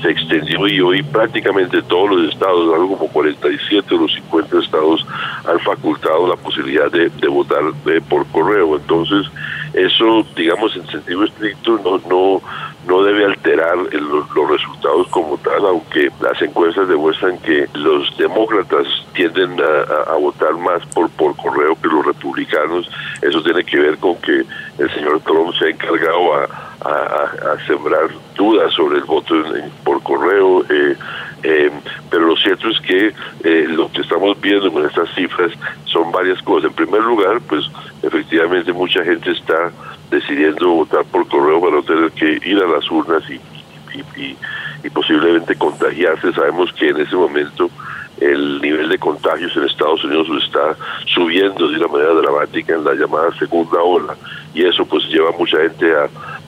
se 0.05 0.11
extendió 0.11 0.67
y 0.67 0.79
hoy 0.81 1.03
prácticamente 1.03 1.81
todos 1.83 2.11
los 2.11 2.29
estados, 2.31 2.73
algo 2.73 2.97
como 2.97 3.11
47 3.11 3.95
o 3.95 3.97
los 3.97 4.13
50 4.13 4.59
estados, 4.59 5.05
han 5.45 5.59
facultado 5.61 6.27
la 6.27 6.35
posibilidad 6.35 6.91
de, 6.91 7.27
votar 7.27 7.63
eh, 7.87 8.01
por 8.07 8.25
correo. 8.27 8.75
Entonces, 8.75 9.25
eso, 9.73 10.25
digamos, 10.35 10.75
en 10.75 10.87
sentido 10.87 11.23
estricto, 11.23 11.79
no, 11.83 11.97
no, 12.07 12.41
no 12.87 13.03
debe 13.03 13.25
alterar 13.25 13.77
los 13.77 14.49
resultados 14.49 15.07
como 15.09 15.37
tal, 15.39 15.65
aunque 15.65 16.09
las 16.21 16.39
encuestas 16.41 16.87
demuestran 16.87 17.37
que 17.39 17.67
los 17.73 18.15
demócratas 18.17 18.87
tienden 19.13 19.59
a, 19.59 20.13
votar 20.15 20.53
más 20.53 20.85
por, 20.93 21.09
correo 21.35 21.75
que 21.81 21.87
los 21.87 22.05
republicanos. 22.05 22.89
Eso 23.21 23.41
tiene 23.41 23.63
que 23.63 23.79
ver 23.79 23.97
con 23.97 24.15
que 24.17 24.43
el 24.77 24.93
señor 24.93 25.19
Trump 25.21 25.53
se 25.57 25.65
ha 25.65 25.69
encargado 25.69 26.33
a, 26.35 26.47
sembrar 27.65 28.09
dudas 28.35 28.73
sobre 28.73 28.99
el 28.99 29.03
voto 29.05 29.35
por 29.83 30.01
correo. 30.03 30.63
Eh, 30.69 30.95
eh, 31.43 31.71
pero 32.09 32.25
lo 32.25 32.35
cierto 32.37 32.69
es 32.69 32.79
que 32.81 33.13
eh, 33.43 33.67
lo 33.69 33.91
que 33.91 34.01
estamos 34.01 34.39
viendo 34.41 34.71
con 34.71 34.85
estas 34.85 35.13
cifras 35.13 35.51
son 35.85 36.11
varias 36.11 36.41
cosas. 36.41 36.69
En 36.69 36.75
primer 36.75 37.01
lugar, 37.01 37.39
pues 37.47 37.65
efectivamente 38.01 38.73
mucha 38.73 39.03
gente 39.03 39.31
está 39.31 39.71
decidiendo 40.09 40.69
votar 40.69 41.05
por 41.05 41.27
correo 41.27 41.61
para 41.61 41.75
no 41.75 41.83
tener 41.83 42.11
que 42.11 42.39
ir 42.49 42.57
a 42.57 42.67
las 42.67 42.89
urnas 42.89 43.23
y, 43.29 43.39
y, 44.19 44.35
posiblemente 44.89 45.55
contagiarse. 45.55 46.31
Sabemos 46.33 46.71
que 46.73 46.89
en 46.89 47.01
ese 47.01 47.15
momento 47.15 47.69
el 48.21 48.61
nivel 48.61 48.87
de 48.87 48.97
contagios 48.97 49.55
en 49.57 49.63
Estados 49.65 50.03
Unidos 50.03 50.27
está 50.43 50.75
subiendo 51.13 51.67
de 51.67 51.77
una 51.77 51.87
manera 51.87 52.13
dramática 52.13 52.75
en 52.75 52.85
la 52.85 52.93
llamada 52.93 53.33
segunda 53.37 53.81
ola 53.81 54.15
y 54.55 54.65
eso 54.65 54.85
pues 54.85 55.03
lleva 55.09 55.29
a 55.29 55.37
mucha 55.37 55.57
gente 55.57 55.93
a, 55.93 56.05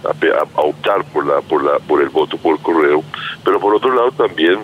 a, 0.07 0.61
optar 0.61 1.03
por 1.11 1.27
la 1.27 1.41
por 1.41 1.63
la 1.63 1.77
por 1.79 2.01
el 2.01 2.09
voto 2.09 2.37
por 2.37 2.59
correo. 2.61 3.03
Pero 3.43 3.59
por 3.59 3.75
otro 3.75 3.93
lado 3.93 4.11
también 4.13 4.59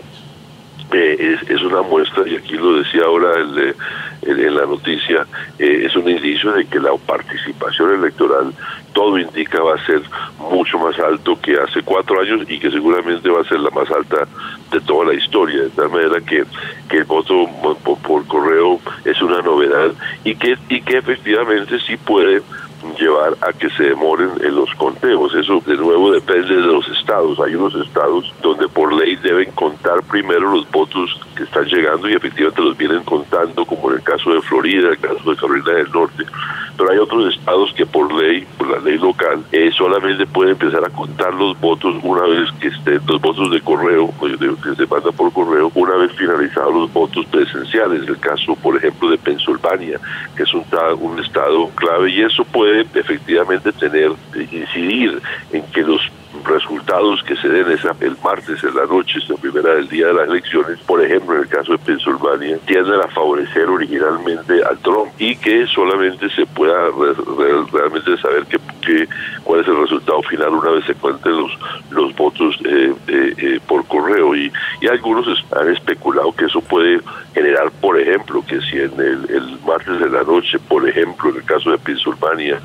eh, 0.92 1.38
es, 1.50 1.62
una 1.64 1.82
muestra, 1.82 2.28
y 2.28 2.36
aquí 2.36 2.54
lo 2.54 2.78
decía 2.78 3.02
ahora 3.06 3.34
el, 3.40 3.76
en 4.22 4.56
la 4.56 4.66
noticia, 4.66 5.26
eh, 5.58 5.84
es 5.86 5.96
un 5.96 6.08
indicio 6.08 6.52
de 6.52 6.66
que 6.66 6.80
la 6.80 6.92
participación 6.98 7.96
electoral, 7.96 8.54
todo 8.94 9.18
indica, 9.18 9.62
va 9.64 9.74
a 9.74 9.86
ser 9.86 10.02
mucho 10.52 10.78
más 10.78 10.98
alto 11.00 11.40
que 11.42 11.58
hace 11.58 11.82
cuatro 11.82 12.22
años 12.22 12.42
y 12.48 12.60
que 12.60 12.70
seguramente 12.70 13.28
va 13.30 13.42
a 13.42 13.46
ser 13.46 13.60
la 13.60 13.72
más 13.72 13.90
alta 13.90 14.28
de 14.72 14.80
toda 14.82 15.06
la 15.06 15.14
historia, 15.16 15.64
de 15.64 15.70
tal 15.70 15.90
manera 15.90 16.22
que, 16.22 16.44
que 16.90 16.98
el 16.98 17.06
voto 17.06 17.50
por, 17.84 17.98
por 17.98 18.28
correo 18.28 18.80
es 19.04 19.20
una 19.22 19.42
novedad 19.42 19.94
y 20.24 20.36
que, 20.36 20.56
y 20.70 20.80
que 20.82 20.98
efectivamente 20.98 21.80
sí 21.88 21.98
puede 21.98 22.44
llevar 22.98 23.38
a 23.42 23.54
que 23.54 23.70
se 23.72 23.84
demoren 23.84 24.32
en 24.42 24.56
los 24.56 24.74
conteos. 24.76 25.34
Eso 25.36 25.62
de 25.66 25.76
nuevo 25.78 26.12
depende 26.12 26.56
de 26.56 26.62
los 26.62 26.88
estados. 26.90 27.40
Hay 27.40 27.56
unos 27.56 27.76
estados 27.76 28.34
donde 28.42 28.68
por 28.68 28.94
ley 28.94 29.16
deben 29.18 29.52
contar 29.52 30.04
primero 30.04 30.52
los 30.52 30.70
votos 30.72 31.20
que 31.36 31.44
están 31.44 31.66
llegando 31.66 32.10
y 32.10 32.14
efectivamente 32.14 32.62
los 32.62 32.78
vienen 32.78 33.04
contando, 33.04 33.66
como 33.66 33.92
en 33.92 33.98
el 33.98 34.04
caso 34.04 34.32
de 34.34 34.42
Florida, 34.42 34.90
el 34.90 35.00
caso 35.00 35.32
de 35.32 35.36
Carolina 35.36 35.72
del 35.72 35.92
Norte. 35.92 36.24
Pero 36.78 36.92
hay 36.92 36.98
otros 36.98 37.36
estados 37.36 37.74
que 37.74 37.86
por 37.86 38.12
ley, 38.14 38.46
por 38.58 38.70
la 38.70 38.80
ley 38.80 38.98
local, 38.98 39.44
eh, 39.52 39.72
solamente 39.76 40.26
pueden 40.26 40.54
empezar 40.54 40.84
a 40.86 40.90
contar 40.90 41.34
los 41.34 41.60
votos 41.60 41.96
una 42.04 42.24
vez 42.24 42.50
que 42.60 42.70
estén 42.70 43.00
los 43.08 43.22
votos 43.22 43.52
de 43.52 43.62
correo, 43.62 44.14
que 44.20 44.76
se 44.76 44.86
manda 44.88 45.12
por 45.12 45.32
correo, 45.32 45.72
una 45.76 45.96
vez 45.96 46.12
finalizados 46.14 46.74
los 46.74 46.94
votos 46.94 47.26
presenciales. 47.28 48.08
El 48.08 48.20
caso, 48.20 48.56
por 48.56 48.78
ejemplo, 48.78 49.10
de 49.10 49.18
Pensilvania, 49.18 50.00
que 50.36 50.44
es 50.44 50.54
un, 50.54 50.66
un 51.00 51.20
estado 51.20 51.70
clave, 51.76 52.12
y 52.12 52.22
eso 52.22 52.44
puede 52.46 52.82
efectivamente 52.94 53.72
tener, 53.74 54.12
eh, 54.36 54.48
incidir 54.52 55.22
en 55.52 55.64
que 55.72 55.82
los 55.82 56.02
resultados 56.44 57.24
que 57.24 57.36
se 57.38 57.48
den 57.48 57.72
esa, 57.72 57.96
el 58.00 58.18
martes 58.24 58.64
en 58.64 58.76
la 58.76 58.86
noche, 58.86 59.20
esta 59.20 59.36
primera 59.36 59.76
del 59.76 59.88
día 59.88 60.08
de 60.08 60.14
las 60.14 60.28
elecciones, 60.28 60.80
por 60.80 61.04
ejemplo, 61.04 61.36
en 61.36 61.42
el 61.42 61.48
caso 61.48 61.74
de 61.74 61.78
Pensilvania, 61.78 62.58
tienden 62.66 63.00
a 63.00 63.08
favorecer 63.08 63.70
originalmente 63.70 64.64
a 64.64 64.76
Trump 64.82 65.12
y 65.20 65.36
que 65.36 65.66
solamente 65.68 66.30
se 66.30 66.46
pueda 66.48 66.90
realmente 67.72 68.18
saber 68.18 68.46
que, 68.48 69.08
cuál 69.44 69.62
es 69.62 69.68
el 69.68 69.78
resultado 69.78 70.22
final 70.24 70.50
una 70.50 70.72
vez 70.72 70.86
se 70.86 70.96
cuenten 70.96 71.38
los, 71.38 71.52
los 71.92 72.16
votos 72.16 72.60
eh, 72.66 72.94
eh, 73.08 73.34
eh, 73.38 73.60
por 73.66 73.86
correo. 73.88 74.36
Y, 74.36 74.52
y 74.82 74.88
algunos 74.88 75.28
han 75.56 75.70
especulado 75.70 76.34
que 76.34 76.46
eso 76.46 76.62
puede 76.62 77.00
generar, 77.34 77.72
por 77.80 78.00
ejemplo, 78.00 78.44
que 78.46 78.60
si 78.62 78.78
en 78.78 78.94
el, 79.00 79.30
el 79.30 79.60
martes 79.66 80.00
de 80.00 80.10
la 80.10 80.24
noche, 80.24 80.60
por 80.68 80.88
ejemplo, 80.88 81.30
en 81.30 81.38
el 81.38 81.44
caso 81.46 81.72
de 81.72 81.78
Pensilvania, 81.78 82.60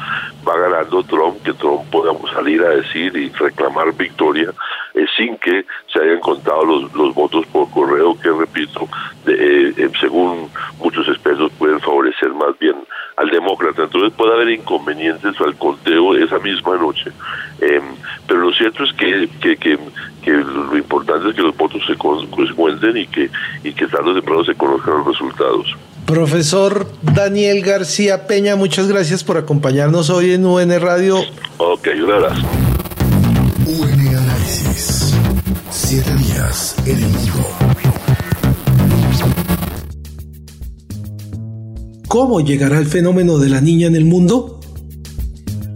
va 0.47 0.59
ganando 0.59 1.03
Trump, 1.05 1.43
que 1.43 1.53
Trump 1.53 1.83
podamos 1.91 2.31
salir 2.33 2.63
a 2.63 2.71
decir 2.71 3.17
y 3.17 3.29
reclamar 3.31 3.58
victoria 3.97 4.53
eh, 4.95 5.07
sin 5.17 5.37
que 5.39 5.65
se 5.93 6.01
hayan 6.01 6.21
contado 6.21 6.65
los, 6.65 6.93
los 6.95 7.15
votos 7.15 7.47
por 7.47 7.71
correo, 7.71 8.19
que 8.19 8.31
repito, 8.31 8.89
de, 9.25 9.69
eh, 9.77 9.91
según 10.01 10.49
muchos 10.79 11.07
expertos 11.09 11.53
pueden 11.59 11.81
favorecer 11.81 12.33
más 12.35 12.59
bien 12.59 12.77
al 13.17 13.31
demócrata. 13.31 13.85
Entonces 13.85 14.13
puede 14.17 14.35
haber 14.35 14.51
inconvenientes 14.51 15.35
al 15.41 15.57
conteo 15.57 16.17
esa 16.17 16.39
misma 16.39 16.77
noche. 16.77 17.11
Em, 17.61 17.83
pero 18.27 18.41
lo 18.41 18.53
cierto 18.53 18.85
es 18.85 18.93
que, 18.95 19.29
que, 19.41 19.57
que, 19.57 19.79
lo 20.33 20.77
importante 20.77 21.31
es 21.31 21.35
que 21.35 21.43
los 21.43 21.57
votos 21.57 21.83
se, 21.87 21.97
cuenten 21.97 22.97
y 22.97 23.07
que, 23.07 23.31
y 23.65 23.73
que 23.73 23.87
tarde 23.87 24.11
o 24.11 24.15
temprano 24.15 24.45
se 24.45 24.55
conozcan 24.55 24.99
los 24.99 25.07
resultados. 25.09 25.77
Profesor 26.07 26.87
Daniel 27.03 27.63
García 27.63 28.27
Peña, 28.27 28.57
muchas 28.57 28.89
gracias 28.89 29.23
por 29.23 29.37
acompañarnos 29.37 30.09
hoy 30.09 30.33
en 30.33 30.47
UN 30.47 30.81
Radio. 30.81 31.19
Ok, 31.59 31.89
un 32.03 32.13
abrazo. 32.13 32.68
UN 33.69 34.17
Análisis. 34.17 35.13
Siete 35.71 36.15
días 36.15 36.75
en. 36.87 37.01
¿Cómo 42.09 42.41
llegará 42.41 42.79
el 42.79 42.87
fenómeno 42.87 43.37
de 43.37 43.51
la 43.51 43.61
niña 43.61 43.87
en 43.87 43.97
el 43.97 44.07
mundo? 44.07 44.61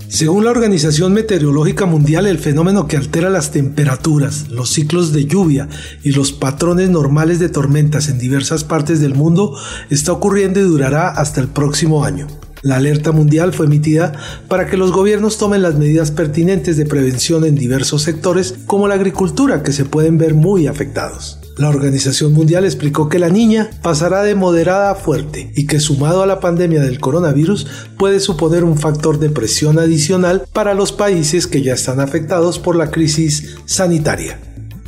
Según 0.08 0.46
la 0.46 0.52
Organización 0.52 1.12
Meteorológica 1.12 1.84
Mundial, 1.84 2.26
el 2.26 2.38
fenómeno 2.38 2.88
que 2.88 2.96
altera 2.96 3.28
las 3.28 3.50
temperaturas, 3.50 4.48
los 4.48 4.70
ciclos 4.70 5.12
de 5.12 5.26
lluvia 5.26 5.68
y 6.02 6.12
los 6.12 6.32
patrones 6.32 6.88
normales 6.88 7.40
de 7.40 7.50
tormentas 7.50 8.08
en 8.08 8.18
diversas 8.18 8.64
partes 8.64 9.00
del 9.00 9.14
mundo 9.14 9.54
está 9.90 10.12
ocurriendo 10.12 10.60
y 10.60 10.62
durará 10.62 11.08
hasta 11.08 11.42
el 11.42 11.48
próximo 11.48 12.06
año. 12.06 12.26
La 12.62 12.76
alerta 12.76 13.10
mundial 13.10 13.52
fue 13.52 13.66
emitida 13.66 14.12
para 14.48 14.66
que 14.66 14.76
los 14.76 14.92
gobiernos 14.92 15.36
tomen 15.36 15.62
las 15.62 15.74
medidas 15.74 16.12
pertinentes 16.12 16.76
de 16.76 16.86
prevención 16.86 17.44
en 17.44 17.56
diversos 17.56 18.02
sectores 18.02 18.54
como 18.66 18.86
la 18.86 18.94
agricultura 18.94 19.64
que 19.64 19.72
se 19.72 19.84
pueden 19.84 20.16
ver 20.16 20.34
muy 20.34 20.68
afectados. 20.68 21.40
La 21.58 21.68
Organización 21.68 22.32
Mundial 22.32 22.64
explicó 22.64 23.08
que 23.08 23.18
la 23.18 23.28
niña 23.28 23.68
pasará 23.82 24.22
de 24.22 24.34
moderada 24.34 24.92
a 24.92 24.94
fuerte 24.94 25.52
y 25.54 25.66
que 25.66 25.80
sumado 25.80 26.22
a 26.22 26.26
la 26.26 26.40
pandemia 26.40 26.80
del 26.80 27.00
coronavirus 27.00 27.66
puede 27.98 28.20
suponer 28.20 28.64
un 28.64 28.78
factor 28.78 29.18
de 29.18 29.28
presión 29.28 29.78
adicional 29.78 30.44
para 30.52 30.72
los 30.72 30.92
países 30.92 31.46
que 31.46 31.62
ya 31.62 31.74
están 31.74 32.00
afectados 32.00 32.58
por 32.58 32.76
la 32.76 32.90
crisis 32.90 33.56
sanitaria. 33.66 34.38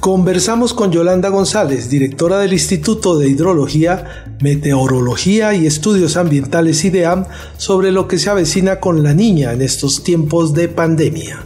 Conversamos 0.04 0.74
con 0.74 0.92
Yolanda 0.92 1.30
González, 1.30 1.88
directora 1.88 2.36
del 2.36 2.52
Instituto 2.52 3.18
de 3.18 3.26
Hidrología, 3.26 4.26
Meteorología 4.42 5.54
y 5.54 5.66
Estudios 5.66 6.18
Ambientales 6.18 6.84
IDEAM, 6.84 7.24
sobre 7.56 7.90
lo 7.90 8.06
que 8.06 8.18
se 8.18 8.28
avecina 8.28 8.80
con 8.80 9.02
la 9.02 9.14
niña 9.14 9.54
en 9.54 9.62
estos 9.62 10.04
tiempos 10.04 10.52
de 10.52 10.68
pandemia. 10.68 11.38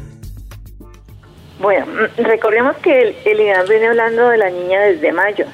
Bueno, 1.60 1.86
mm, 1.86 2.24
recordemos 2.24 2.76
que 2.78 3.00
el, 3.00 3.16
el 3.26 3.68
viene 3.68 3.86
hablando 3.86 4.28
de 4.28 4.38
la 4.38 4.50
niña 4.50 4.80
desde 4.80 5.12
mayo 5.12 5.44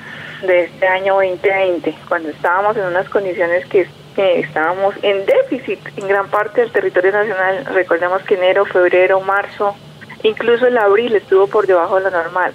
de 0.46 0.62
este 0.62 0.88
año 0.88 1.16
2020, 1.16 1.94
cuando 2.08 2.30
estábamos 2.30 2.74
en 2.78 2.84
unas 2.84 3.06
condiciones 3.10 3.66
que, 3.66 3.86
estábamos 4.16 4.94
en 5.02 5.26
déficit 5.26 5.78
en 5.98 6.08
gran 6.08 6.30
parte 6.30 6.62
del 6.62 6.72
territorio 6.72 7.12
nacional. 7.12 7.66
Recordemos 7.66 8.22
que 8.22 8.36
enero, 8.36 8.64
febrero, 8.64 9.20
marzo, 9.20 9.76
incluso 10.22 10.66
el 10.66 10.78
abril 10.78 11.14
estuvo 11.16 11.48
por 11.48 11.66
debajo 11.66 11.96
de 11.96 12.04
lo 12.04 12.10
normal. 12.10 12.54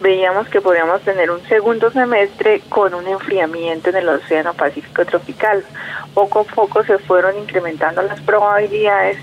Veíamos 0.00 0.48
que 0.48 0.60
podíamos 0.60 1.00
tener 1.02 1.30
un 1.30 1.40
segundo 1.48 1.90
semestre 1.90 2.60
con 2.68 2.94
un 2.94 3.06
enfriamiento 3.06 3.90
en 3.90 3.96
el 3.96 4.08
Océano 4.08 4.52
Pacífico 4.54 5.04
tropical. 5.04 5.64
Poco 6.12 6.40
a 6.40 6.44
poco 6.44 6.84
se 6.84 6.98
fueron 6.98 7.38
incrementando 7.38 8.02
las 8.02 8.20
probabilidades 8.20 9.18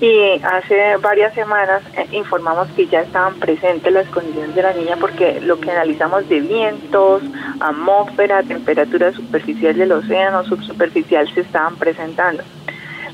y 0.00 0.40
hace 0.44 0.96
varias 0.98 1.34
semanas 1.34 1.82
eh, 1.96 2.06
informamos 2.12 2.68
que 2.76 2.86
ya 2.86 3.00
estaban 3.00 3.34
presentes 3.40 3.92
las 3.92 4.06
condiciones 4.08 4.54
de 4.54 4.62
la 4.62 4.72
niña 4.72 4.96
porque 4.96 5.40
lo 5.40 5.58
que 5.58 5.72
analizamos 5.72 6.28
de 6.28 6.40
vientos, 6.40 7.22
atmósfera, 7.58 8.44
temperatura 8.44 9.12
superficial 9.12 9.76
del 9.76 9.92
océano, 9.92 10.44
subsuperficial 10.44 11.32
se 11.34 11.40
estaban 11.40 11.76
presentando. 11.76 12.44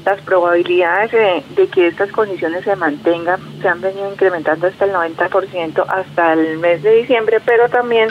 Las 0.05 0.21
probabilidades 0.21 1.13
de, 1.57 1.67
que 1.69 1.87
estas 1.87 2.13
condiciones 2.13 2.65
se 2.65 2.77
mantengan 2.77 3.41
se 3.63 3.69
han 3.69 3.81
venido 3.81 4.11
incrementando 4.11 4.67
hasta 4.67 4.85
el 4.85 4.93
90% 4.93 5.85
hasta 5.89 6.33
el 6.35 6.59
mes 6.59 6.83
de 6.83 6.97
diciembre, 6.97 7.41
pero 7.45 7.69
también 7.71 8.11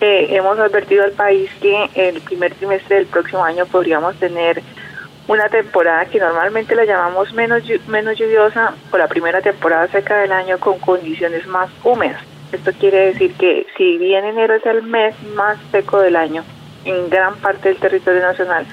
eh, 0.00 0.26
hemos 0.30 0.58
advertido 0.58 1.04
al 1.04 1.12
país 1.12 1.50
que 1.60 1.88
el 1.94 2.20
primer 2.20 2.54
trimestre 2.54 2.96
del 2.96 3.06
próximo 3.06 3.44
año 3.44 3.66
podríamos 3.66 4.16
tener 4.16 4.62
una 5.28 5.48
temporada 5.48 6.06
que 6.06 6.18
normalmente 6.18 6.74
la 6.74 6.84
llamamos 6.84 7.32
menos, 7.32 7.62
menos 7.86 8.18
lluviosa 8.18 8.74
o 8.90 8.96
la 8.96 9.06
primera 9.06 9.40
temporada 9.42 9.86
seca 9.88 10.18
del 10.18 10.32
año 10.32 10.58
con 10.58 10.78
condiciones 10.78 11.46
más 11.46 11.70
húmedas. 11.84 12.22
Esto 12.50 12.72
quiere 12.72 13.12
decir 13.12 13.34
que 13.34 13.66
si 13.76 13.98
bien 13.98 14.24
enero 14.24 14.54
es 14.54 14.64
el 14.64 14.82
mes 14.82 15.14
más 15.34 15.58
seco 15.70 16.00
del 16.00 16.16
año 16.16 16.42
en 16.84 17.10
gran 17.10 17.36
parte 17.36 17.68
del 17.68 17.78
territorio 17.78 18.22
nacional, 18.22 18.66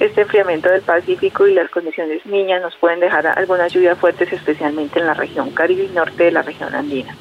este 0.00 0.22
enfriamiento 0.22 0.70
del 0.70 0.80
Pacífico 0.80 1.46
y 1.46 1.54
las 1.54 1.70
condiciones 1.70 2.24
niñas 2.26 2.62
nos 2.62 2.74
pueden 2.76 3.00
dejar 3.00 3.26
algunas 3.26 3.72
lluvias 3.72 3.98
fuertes, 3.98 4.32
especialmente 4.32 4.98
en 4.98 5.06
la 5.06 5.14
región 5.14 5.50
caribe 5.50 5.84
y 5.84 5.94
norte 5.94 6.24
de 6.24 6.32
la 6.32 6.42
región 6.42 6.74
andina. 6.74 7.14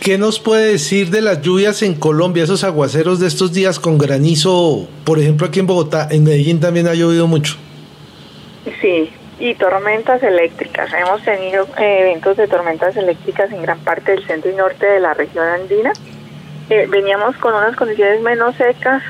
¿Qué 0.00 0.18
nos 0.18 0.40
puede 0.40 0.72
decir 0.72 1.10
de 1.10 1.20
las 1.20 1.42
lluvias 1.42 1.82
en 1.82 1.94
Colombia, 1.94 2.42
esos 2.42 2.64
aguaceros 2.64 3.20
de 3.20 3.28
estos 3.28 3.52
días 3.52 3.78
con 3.78 3.98
granizo? 3.98 4.88
Por 5.04 5.20
ejemplo, 5.20 5.46
aquí 5.46 5.60
en 5.60 5.68
Bogotá, 5.68 6.08
en 6.10 6.24
Medellín 6.24 6.58
también 6.58 6.88
ha 6.88 6.94
llovido 6.94 7.28
mucho. 7.28 7.54
Sí, 8.80 9.10
y 9.38 9.54
tormentas 9.54 10.22
eléctricas. 10.22 10.92
Hemos 10.92 11.22
tenido 11.22 11.68
eh, 11.78 12.00
eventos 12.00 12.36
de 12.36 12.48
tormentas 12.48 12.96
eléctricas 12.96 13.52
en 13.52 13.62
gran 13.62 13.78
parte 13.80 14.12
del 14.12 14.26
centro 14.26 14.50
y 14.50 14.54
norte 14.54 14.86
de 14.86 15.00
la 15.00 15.14
región 15.14 15.46
andina. 15.46 15.92
Eh, 16.70 16.86
veníamos 16.88 17.36
con 17.36 17.54
unas 17.54 17.76
condiciones 17.76 18.20
menos 18.22 18.56
secas. 18.56 19.02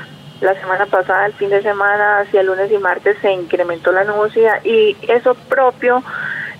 La 0.43 0.59
semana 0.59 0.85
pasada, 0.87 1.25
el 1.25 1.33
fin 1.33 1.49
de 1.49 1.61
semana, 1.61 2.19
hacia 2.19 2.43
lunes 2.43 2.69
y 2.69 2.77
martes, 2.77 3.15
se 3.21 3.31
incrementó 3.31 3.93
la 3.93 4.03
nubosidad 4.03 4.61
y 4.65 4.97
eso 5.07 5.35
propio 5.35 6.03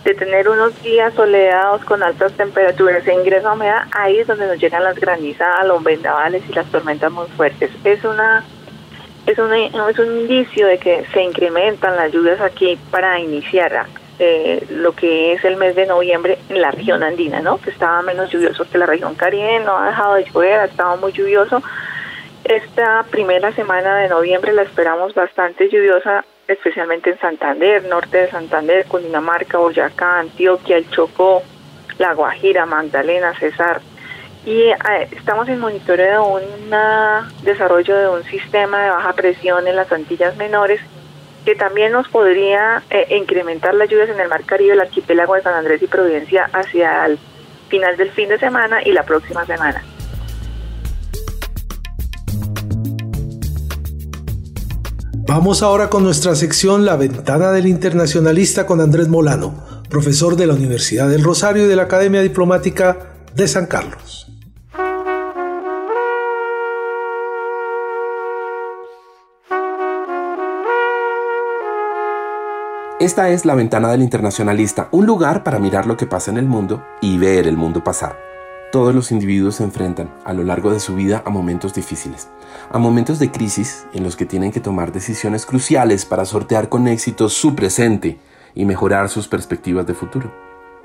de 0.06 0.14
tener 0.14 0.48
unos 0.48 0.82
días 0.82 1.14
soleados 1.14 1.84
con 1.84 2.02
altas 2.02 2.32
temperaturas 2.32 3.06
e 3.06 3.14
ingreso 3.14 3.50
a 3.50 3.54
humedad, 3.54 3.84
ahí 3.92 4.20
es 4.20 4.28
donde 4.28 4.48
nos 4.48 4.58
llegan 4.58 4.86
las 4.86 4.98
granizadas, 4.98 5.68
los 5.68 5.84
vendavales 5.84 6.44
y 6.50 6.54
las 6.54 6.66
tormentas 6.68 7.12
muy 7.12 7.28
fuertes. 7.36 7.72
Es 7.84 8.06
una 8.06 8.46
es 9.26 9.38
un, 9.38 9.52
es 9.54 10.00
un 10.00 10.20
indicio 10.22 10.66
de 10.68 10.78
que 10.78 11.06
se 11.12 11.22
incrementan 11.22 11.98
las 11.98 12.10
lluvias 12.10 12.40
aquí 12.40 12.80
para 12.90 13.20
iniciar 13.20 13.86
eh, 14.18 14.66
lo 14.70 14.94
que 14.94 15.34
es 15.34 15.44
el 15.44 15.58
mes 15.58 15.76
de 15.76 15.88
noviembre 15.88 16.40
en 16.48 16.62
la 16.62 16.72
región 16.72 17.04
andina, 17.04 17.42
¿no? 17.42 17.58
Que 17.58 17.72
estaba 17.72 18.02
menos 18.02 18.30
lluvioso 18.30 18.64
que 18.64 18.78
la 18.78 18.86
región 18.86 19.16
caribe, 19.16 19.60
no 19.60 19.78
ha 19.78 19.88
dejado 19.88 20.16
de 20.16 20.24
llover, 20.24 20.60
ha 20.62 20.66
estado 20.66 20.96
muy 20.96 21.12
lluvioso. 21.12 21.62
Esta 22.46 23.04
primera 23.10 23.54
semana 23.54 24.00
de 24.00 24.10
noviembre 24.10 24.52
la 24.52 24.64
esperamos 24.64 25.14
bastante 25.14 25.70
lluviosa 25.70 26.26
especialmente 26.46 27.12
en 27.12 27.20
Santander, 27.20 27.86
norte 27.86 28.18
de 28.18 28.30
Santander, 28.30 28.86
Cundinamarca, 28.86 29.60
Boyacá, 29.60 30.20
Antioquia, 30.20 30.76
el 30.76 30.90
Chocó, 30.90 31.42
La 32.00 32.14
Guajira, 32.14 32.66
Magdalena, 32.66 33.34
Cesar. 33.40 33.82
Y 34.46 34.60
eh, 34.64 34.76
estamos 35.12 35.48
en 35.48 35.60
monitoreo 35.60 36.38
de 36.38 36.46
un 36.46 37.44
desarrollo 37.44 37.98
de 37.98 38.10
un 38.10 38.24
sistema 38.26 38.84
de 38.84 38.90
baja 38.90 39.14
presión 39.14 39.66
en 39.66 39.78
las 39.78 39.92
Antillas 39.92 40.36
Menores 40.36 40.82
que 41.46 41.56
también 41.56 41.92
nos 41.92 42.08
podría 42.08 42.84
eh, 42.90 43.18
incrementar 43.18 43.74
las 43.74 43.90
lluvias 43.90 44.10
en 44.10 44.20
el 44.20 44.30
Mar 44.30 44.44
Caribe, 44.46 44.74
el 44.74 44.82
archipiélago 44.82 45.36
de 45.36 45.44
San 45.44 45.54
Andrés 45.54 45.82
y 45.82 45.88
Providencia 45.88 46.50
hacia 46.54 47.06
el 47.06 47.20
final 47.70 47.98
del 47.98 48.12
fin 48.12 48.30
de 48.30 48.38
semana 48.38 48.82
y 48.84 48.92
la 48.92 49.04
próxima 49.04 49.46
semana. 49.46 49.84
Vamos 55.26 55.64
ahora 55.64 55.90
con 55.90 56.04
nuestra 56.04 56.36
sección 56.36 56.84
La 56.84 56.98
ventana 56.98 57.52
del 57.52 57.66
internacionalista 57.66 58.66
con 58.66 58.82
Andrés 58.82 59.08
Molano, 59.08 59.56
profesor 59.90 60.36
de 60.36 60.48
la 60.48 60.54
Universidad 60.54 61.08
del 61.08 61.24
Rosario 61.24 61.64
y 61.64 61.68
de 61.68 61.78
la 61.78 61.84
Academia 61.84 62.22
Diplomática 62.22 63.14
de 63.34 63.48
San 63.48 63.68
Carlos. 63.68 64.28
Esta 73.00 73.30
es 73.30 73.46
la 73.46 73.56
ventana 73.56 73.92
del 73.92 74.02
internacionalista, 74.02 74.90
un 74.92 75.06
lugar 75.06 75.46
para 75.46 75.58
mirar 75.58 75.86
lo 75.86 75.96
que 75.96 76.06
pasa 76.06 76.32
en 76.32 76.38
el 76.38 76.48
mundo 76.48 76.84
y 77.02 77.18
ver 77.18 77.48
el 77.48 77.56
mundo 77.56 77.82
pasar. 77.82 78.33
Todos 78.74 78.96
los 78.96 79.12
individuos 79.12 79.58
se 79.58 79.64
enfrentan 79.64 80.12
a 80.26 80.34
lo 80.34 80.44
largo 80.44 80.72
de 80.72 80.80
su 80.80 80.96
vida 80.96 81.22
a 81.28 81.30
momentos 81.30 81.76
difíciles, 81.76 82.30
a 82.72 82.80
momentos 82.80 83.20
de 83.20 83.30
crisis 83.30 83.86
en 83.94 84.04
los 84.04 84.16
que 84.16 84.26
tienen 84.26 84.52
que 84.52 84.62
tomar 84.62 84.92
decisiones 84.92 85.46
cruciales 85.46 86.06
para 86.06 86.26
sortear 86.26 86.70
con 86.70 86.88
éxito 86.88 87.30
su 87.30 87.54
presente 87.54 88.18
y 88.56 88.66
mejorar 88.66 89.10
sus 89.10 89.28
perspectivas 89.28 89.86
de 89.86 89.94
futuro. 89.94 90.34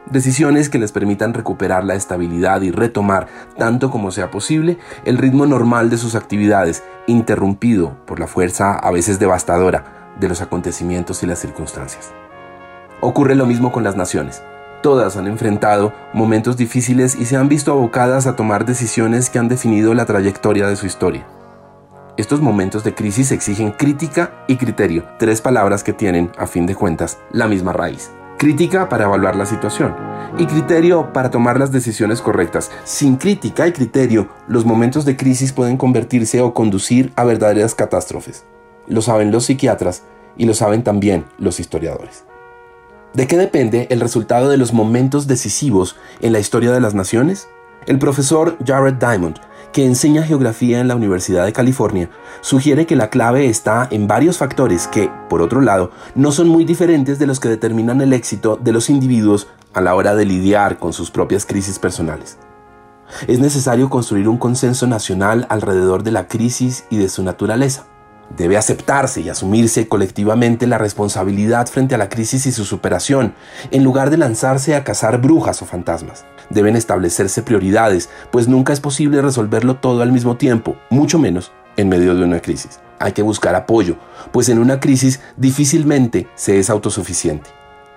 Decisiones 0.04 0.68
que 0.68 0.78
les 0.78 0.92
permitan 0.92 1.32
recuperar 1.32 1.82
la 1.82 1.94
estabilidad 1.94 2.60
y 2.60 2.72
retomar, 2.72 3.26
tanto 3.56 3.90
como 3.90 4.10
sea 4.10 4.30
posible, 4.30 4.76
el 5.06 5.16
ritmo 5.16 5.46
normal 5.46 5.88
de 5.88 5.96
sus 5.96 6.14
actividades, 6.14 6.84
interrumpido 7.06 7.96
por 8.04 8.20
la 8.20 8.26
fuerza 8.26 8.74
a 8.74 8.90
veces 8.90 9.18
devastadora 9.18 10.12
de 10.20 10.28
los 10.28 10.42
acontecimientos 10.42 11.22
y 11.22 11.26
las 11.26 11.38
circunstancias. 11.38 12.12
Ocurre 13.00 13.34
lo 13.34 13.46
mismo 13.46 13.72
con 13.72 13.82
las 13.82 13.96
naciones. 13.96 14.42
Todas 14.82 15.16
han 15.16 15.26
enfrentado 15.26 15.92
momentos 16.12 16.56
difíciles 16.56 17.16
y 17.16 17.24
se 17.24 17.36
han 17.36 17.48
visto 17.48 17.72
abocadas 17.72 18.28
a 18.28 18.36
tomar 18.36 18.64
decisiones 18.64 19.28
que 19.28 19.40
han 19.40 19.48
definido 19.48 19.92
la 19.92 20.06
trayectoria 20.06 20.68
de 20.68 20.76
su 20.76 20.86
historia. 20.86 21.26
Estos 22.16 22.40
momentos 22.40 22.84
de 22.84 22.94
crisis 22.94 23.32
exigen 23.32 23.72
crítica 23.72 24.44
y 24.46 24.56
criterio, 24.56 25.04
tres 25.18 25.40
palabras 25.40 25.82
que 25.82 25.92
tienen, 25.92 26.30
a 26.38 26.46
fin 26.46 26.66
de 26.66 26.76
cuentas, 26.76 27.18
la 27.32 27.48
misma 27.48 27.72
raíz. 27.72 28.10
Crítica 28.38 28.88
para 28.88 29.06
evaluar 29.06 29.34
la 29.34 29.46
situación 29.46 29.96
y 30.38 30.46
criterio 30.46 31.12
para 31.12 31.30
tomar 31.30 31.58
las 31.58 31.72
decisiones 31.72 32.20
correctas. 32.22 32.70
Sin 32.84 33.16
crítica 33.16 33.66
y 33.66 33.72
criterio, 33.72 34.28
los 34.46 34.64
momentos 34.64 35.04
de 35.04 35.16
crisis 35.16 35.52
pueden 35.52 35.76
convertirse 35.76 36.40
o 36.40 36.54
conducir 36.54 37.12
a 37.16 37.24
verdaderas 37.24 37.74
catástrofes. 37.74 38.44
Lo 38.86 39.02
saben 39.02 39.32
los 39.32 39.46
psiquiatras 39.46 40.04
y 40.36 40.46
lo 40.46 40.54
saben 40.54 40.84
también 40.84 41.24
los 41.38 41.58
historiadores. 41.58 42.24
¿De 43.14 43.26
qué 43.26 43.38
depende 43.38 43.86
el 43.90 44.00
resultado 44.00 44.50
de 44.50 44.58
los 44.58 44.74
momentos 44.74 45.26
decisivos 45.26 45.96
en 46.20 46.32
la 46.32 46.40
historia 46.40 46.72
de 46.72 46.80
las 46.80 46.94
naciones? 46.94 47.48
El 47.86 47.98
profesor 47.98 48.58
Jared 48.64 48.94
Diamond, 48.94 49.36
que 49.72 49.86
enseña 49.86 50.22
geografía 50.22 50.78
en 50.78 50.88
la 50.88 50.96
Universidad 50.96 51.46
de 51.46 51.54
California, 51.54 52.10
sugiere 52.42 52.86
que 52.86 52.96
la 52.96 53.08
clave 53.08 53.46
está 53.46 53.88
en 53.90 54.06
varios 54.06 54.36
factores 54.36 54.86
que, 54.88 55.10
por 55.30 55.40
otro 55.40 55.62
lado, 55.62 55.90
no 56.14 56.32
son 56.32 56.48
muy 56.48 56.66
diferentes 56.66 57.18
de 57.18 57.26
los 57.26 57.40
que 57.40 57.48
determinan 57.48 58.02
el 58.02 58.12
éxito 58.12 58.58
de 58.62 58.72
los 58.72 58.90
individuos 58.90 59.48
a 59.72 59.80
la 59.80 59.94
hora 59.94 60.14
de 60.14 60.26
lidiar 60.26 60.78
con 60.78 60.92
sus 60.92 61.10
propias 61.10 61.46
crisis 61.46 61.78
personales. 61.78 62.38
Es 63.26 63.38
necesario 63.38 63.88
construir 63.88 64.28
un 64.28 64.36
consenso 64.36 64.86
nacional 64.86 65.46
alrededor 65.48 66.02
de 66.02 66.12
la 66.12 66.28
crisis 66.28 66.84
y 66.90 66.98
de 66.98 67.08
su 67.08 67.22
naturaleza. 67.22 67.86
Debe 68.36 68.58
aceptarse 68.58 69.22
y 69.22 69.30
asumirse 69.30 69.88
colectivamente 69.88 70.66
la 70.66 70.76
responsabilidad 70.76 71.66
frente 71.66 71.94
a 71.94 71.98
la 71.98 72.10
crisis 72.10 72.46
y 72.46 72.52
su 72.52 72.64
superación, 72.64 73.34
en 73.70 73.84
lugar 73.84 74.10
de 74.10 74.18
lanzarse 74.18 74.74
a 74.74 74.84
cazar 74.84 75.20
brujas 75.20 75.62
o 75.62 75.66
fantasmas. 75.66 76.26
Deben 76.50 76.76
establecerse 76.76 77.42
prioridades, 77.42 78.10
pues 78.30 78.46
nunca 78.46 78.72
es 78.72 78.80
posible 78.80 79.22
resolverlo 79.22 79.76
todo 79.76 80.02
al 80.02 80.12
mismo 80.12 80.36
tiempo, 80.36 80.76
mucho 80.90 81.18
menos 81.18 81.52
en 81.76 81.88
medio 81.88 82.14
de 82.14 82.24
una 82.24 82.40
crisis. 82.40 82.80
Hay 82.98 83.12
que 83.12 83.22
buscar 83.22 83.54
apoyo, 83.54 83.96
pues 84.30 84.48
en 84.50 84.58
una 84.58 84.78
crisis 84.78 85.20
difícilmente 85.36 86.26
se 86.34 86.58
es 86.58 86.68
autosuficiente. 86.68 87.48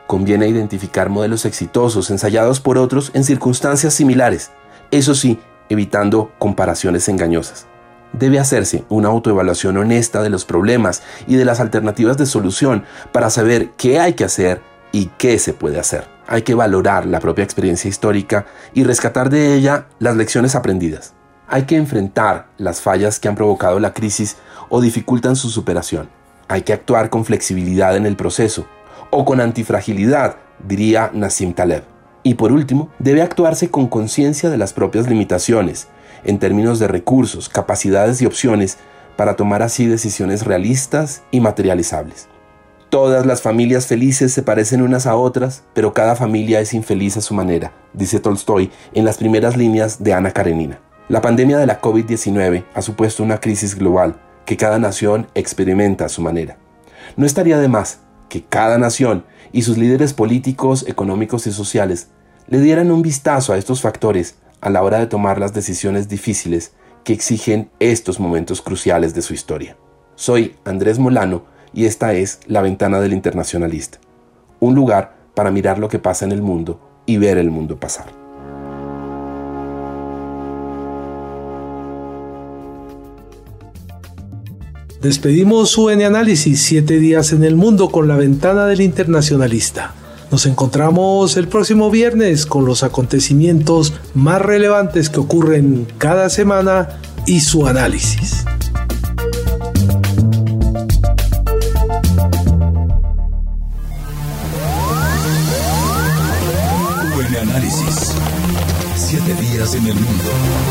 Conviene 0.08 0.48
identificar 0.48 1.10
modelos 1.10 1.46
exitosos 1.46 2.10
ensayados 2.10 2.60
por 2.62 2.78
otros 2.78 3.12
en 3.14 3.24
circunstancias 3.24 3.94
similares, 3.94 4.52
eso 4.92 5.14
sí, 5.14 5.40
evitando 5.70 6.32
comparaciones 6.38 7.08
engañosas 7.10 7.71
debe 8.14 8.40
hacerse 8.40 8.84
una 8.90 9.10
autoevaluación 9.10 9.78
honesta 9.78 10.22
de 10.22 10.30
los 10.30 10.46
problemas 10.46 11.04
y 11.28 11.36
de 11.36 11.46
las 11.46 11.60
alternativas 11.60 12.18
de 12.18 12.26
solución 12.26 12.84
para 13.12 13.30
saber 13.30 13.72
qué 13.78 14.00
hay 14.00 14.14
que 14.14 14.26
hacer 14.26 14.62
y 14.92 15.08
qué 15.18 15.40
se 15.40 15.54
puede 15.54 15.80
hacer. 15.80 16.06
Hay 16.28 16.44
que 16.44 16.56
valorar 16.56 17.06
la 17.06 17.20
propia 17.20 17.44
experiencia 17.44 17.90
histórica 17.90 18.46
y 18.74 18.84
rescatar 18.84 19.30
de 19.30 19.56
ella 19.56 19.88
las 20.00 20.16
lecciones 20.16 20.56
aprendidas. 20.56 21.14
Hay 21.48 21.64
que 21.64 21.76
enfrentar 21.76 22.48
las 22.58 22.82
fallas 22.82 23.20
que 23.20 23.28
han 23.28 23.36
provocado 23.36 23.80
la 23.80 23.94
crisis 23.94 24.38
o 24.70 24.82
dificultan 24.82 25.36
su 25.36 25.50
superación. 25.50 26.10
Hay 26.48 26.62
que 26.62 26.74
actuar 26.74 27.10
con 27.10 27.26
flexibilidad 27.26 27.96
en 27.96 28.06
el 28.06 28.16
proceso 28.16 28.66
o 29.10 29.26
con 29.26 29.42
antifragilidad, 29.42 30.38
diría 30.66 31.12
Nassim 31.14 31.54
Taleb. 31.54 31.84
Y 32.24 32.36
por 32.36 32.52
último, 32.52 32.90
debe 33.00 33.22
actuarse 33.22 33.70
con 33.70 33.88
conciencia 33.88 34.50
de 34.50 34.58
las 34.58 34.74
propias 34.74 35.10
limitaciones 35.10 35.88
en 36.24 36.40
términos 36.40 36.80
de 36.80 36.88
recursos, 36.88 37.50
capacidades 37.50 38.22
y 38.22 38.26
opciones 38.26 38.78
para 39.16 39.36
tomar 39.36 39.62
así 39.62 39.86
decisiones 39.86 40.46
realistas 40.46 41.24
y 41.32 41.42
materializables. 41.42 42.28
Todas 42.90 43.26
las 43.26 43.42
familias 43.42 43.88
felices 43.88 44.34
se 44.34 44.44
parecen 44.44 44.82
unas 44.82 45.08
a 45.08 45.16
otras, 45.16 45.64
pero 45.74 45.94
cada 45.94 46.16
familia 46.16 46.60
es 46.60 46.74
infeliz 46.74 47.16
a 47.18 47.22
su 47.22 47.34
manera, 47.34 47.72
dice 47.94 48.20
Tolstoy 48.20 48.70
en 48.94 49.06
las 49.06 49.18
primeras 49.18 49.56
líneas 49.56 50.04
de 50.04 50.14
Ana 50.14 50.32
Karenina. 50.32 50.80
La 51.08 51.22
pandemia 51.22 51.58
de 51.58 51.68
la 51.68 51.82
COVID-19 51.82 52.66
ha 52.74 52.82
supuesto 52.82 53.24
una 53.24 53.40
crisis 53.40 53.76
global 53.76 54.20
que 54.46 54.58
cada 54.58 54.80
nación 54.80 55.28
experimenta 55.36 56.06
a 56.06 56.10
su 56.10 56.22
manera. 56.22 56.58
No 57.16 57.26
estaría 57.26 57.60
de 57.60 57.68
más 57.68 58.00
que 58.28 58.44
cada 58.44 58.78
nación 58.78 59.24
y 59.52 59.62
sus 59.62 59.78
líderes 59.78 60.14
políticos, 60.14 60.86
económicos 60.88 61.48
y 61.48 61.52
sociales 61.52 62.10
le 62.48 62.60
dieran 62.60 62.92
un 62.92 63.02
vistazo 63.02 63.54
a 63.54 63.58
estos 63.58 63.82
factores 63.82 64.36
a 64.62 64.70
la 64.70 64.84
hora 64.84 65.00
de 65.00 65.08
tomar 65.08 65.40
las 65.40 65.54
decisiones 65.54 66.08
difíciles 66.08 66.74
que 67.04 67.14
exigen 67.14 67.70
estos 67.80 68.20
momentos 68.20 68.62
cruciales 68.62 69.14
de 69.14 69.24
su 69.24 69.34
historia. 69.34 69.76
Soy 70.16 70.56
Andrés 70.66 71.00
Molano 71.00 71.44
y 71.74 71.86
esta 71.86 72.14
es 72.14 72.40
La 72.46 72.62
Ventana 72.62 73.02
del 73.02 73.14
Internacionalista, 73.14 74.00
un 74.60 74.76
lugar 74.76 75.16
para 75.34 75.52
mirar 75.52 75.80
lo 75.80 75.90
que 75.90 76.00
pasa 76.00 76.26
en 76.26 76.32
el 76.32 76.42
mundo 76.42 76.80
y 77.06 77.18
ver 77.18 77.38
el 77.38 77.50
mundo 77.50 77.80
pasar. 77.80 78.22
Despedimos 85.02 85.76
UN 85.80 86.04
Análisis, 86.04 86.62
siete 86.62 87.00
días 87.00 87.34
en 87.34 87.44
el 87.44 87.56
mundo 87.56 87.90
con 87.90 88.08
la 88.08 88.16
ventana 88.16 88.68
del 88.68 88.82
internacionalista. 88.82 89.96
Nos 90.32 90.46
encontramos 90.46 91.36
el 91.36 91.50
próximo 91.50 91.92
viernes 91.92 92.46
con 92.46 92.64
los 92.64 92.84
acontecimientos 92.84 93.94
más 94.14 94.42
relevantes 94.42 95.10
que 95.10 95.20
ocurren 95.20 95.86
cada 95.98 96.30
semana 96.30 97.02
y 97.26 97.42
su 97.42 97.68
análisis. 97.68 98.46
Buen 107.14 107.36
análisis. 107.36 108.14
Siete 108.96 109.34
días 109.34 109.76
en 109.76 109.88
el 109.88 109.96
mundo. 109.96 110.71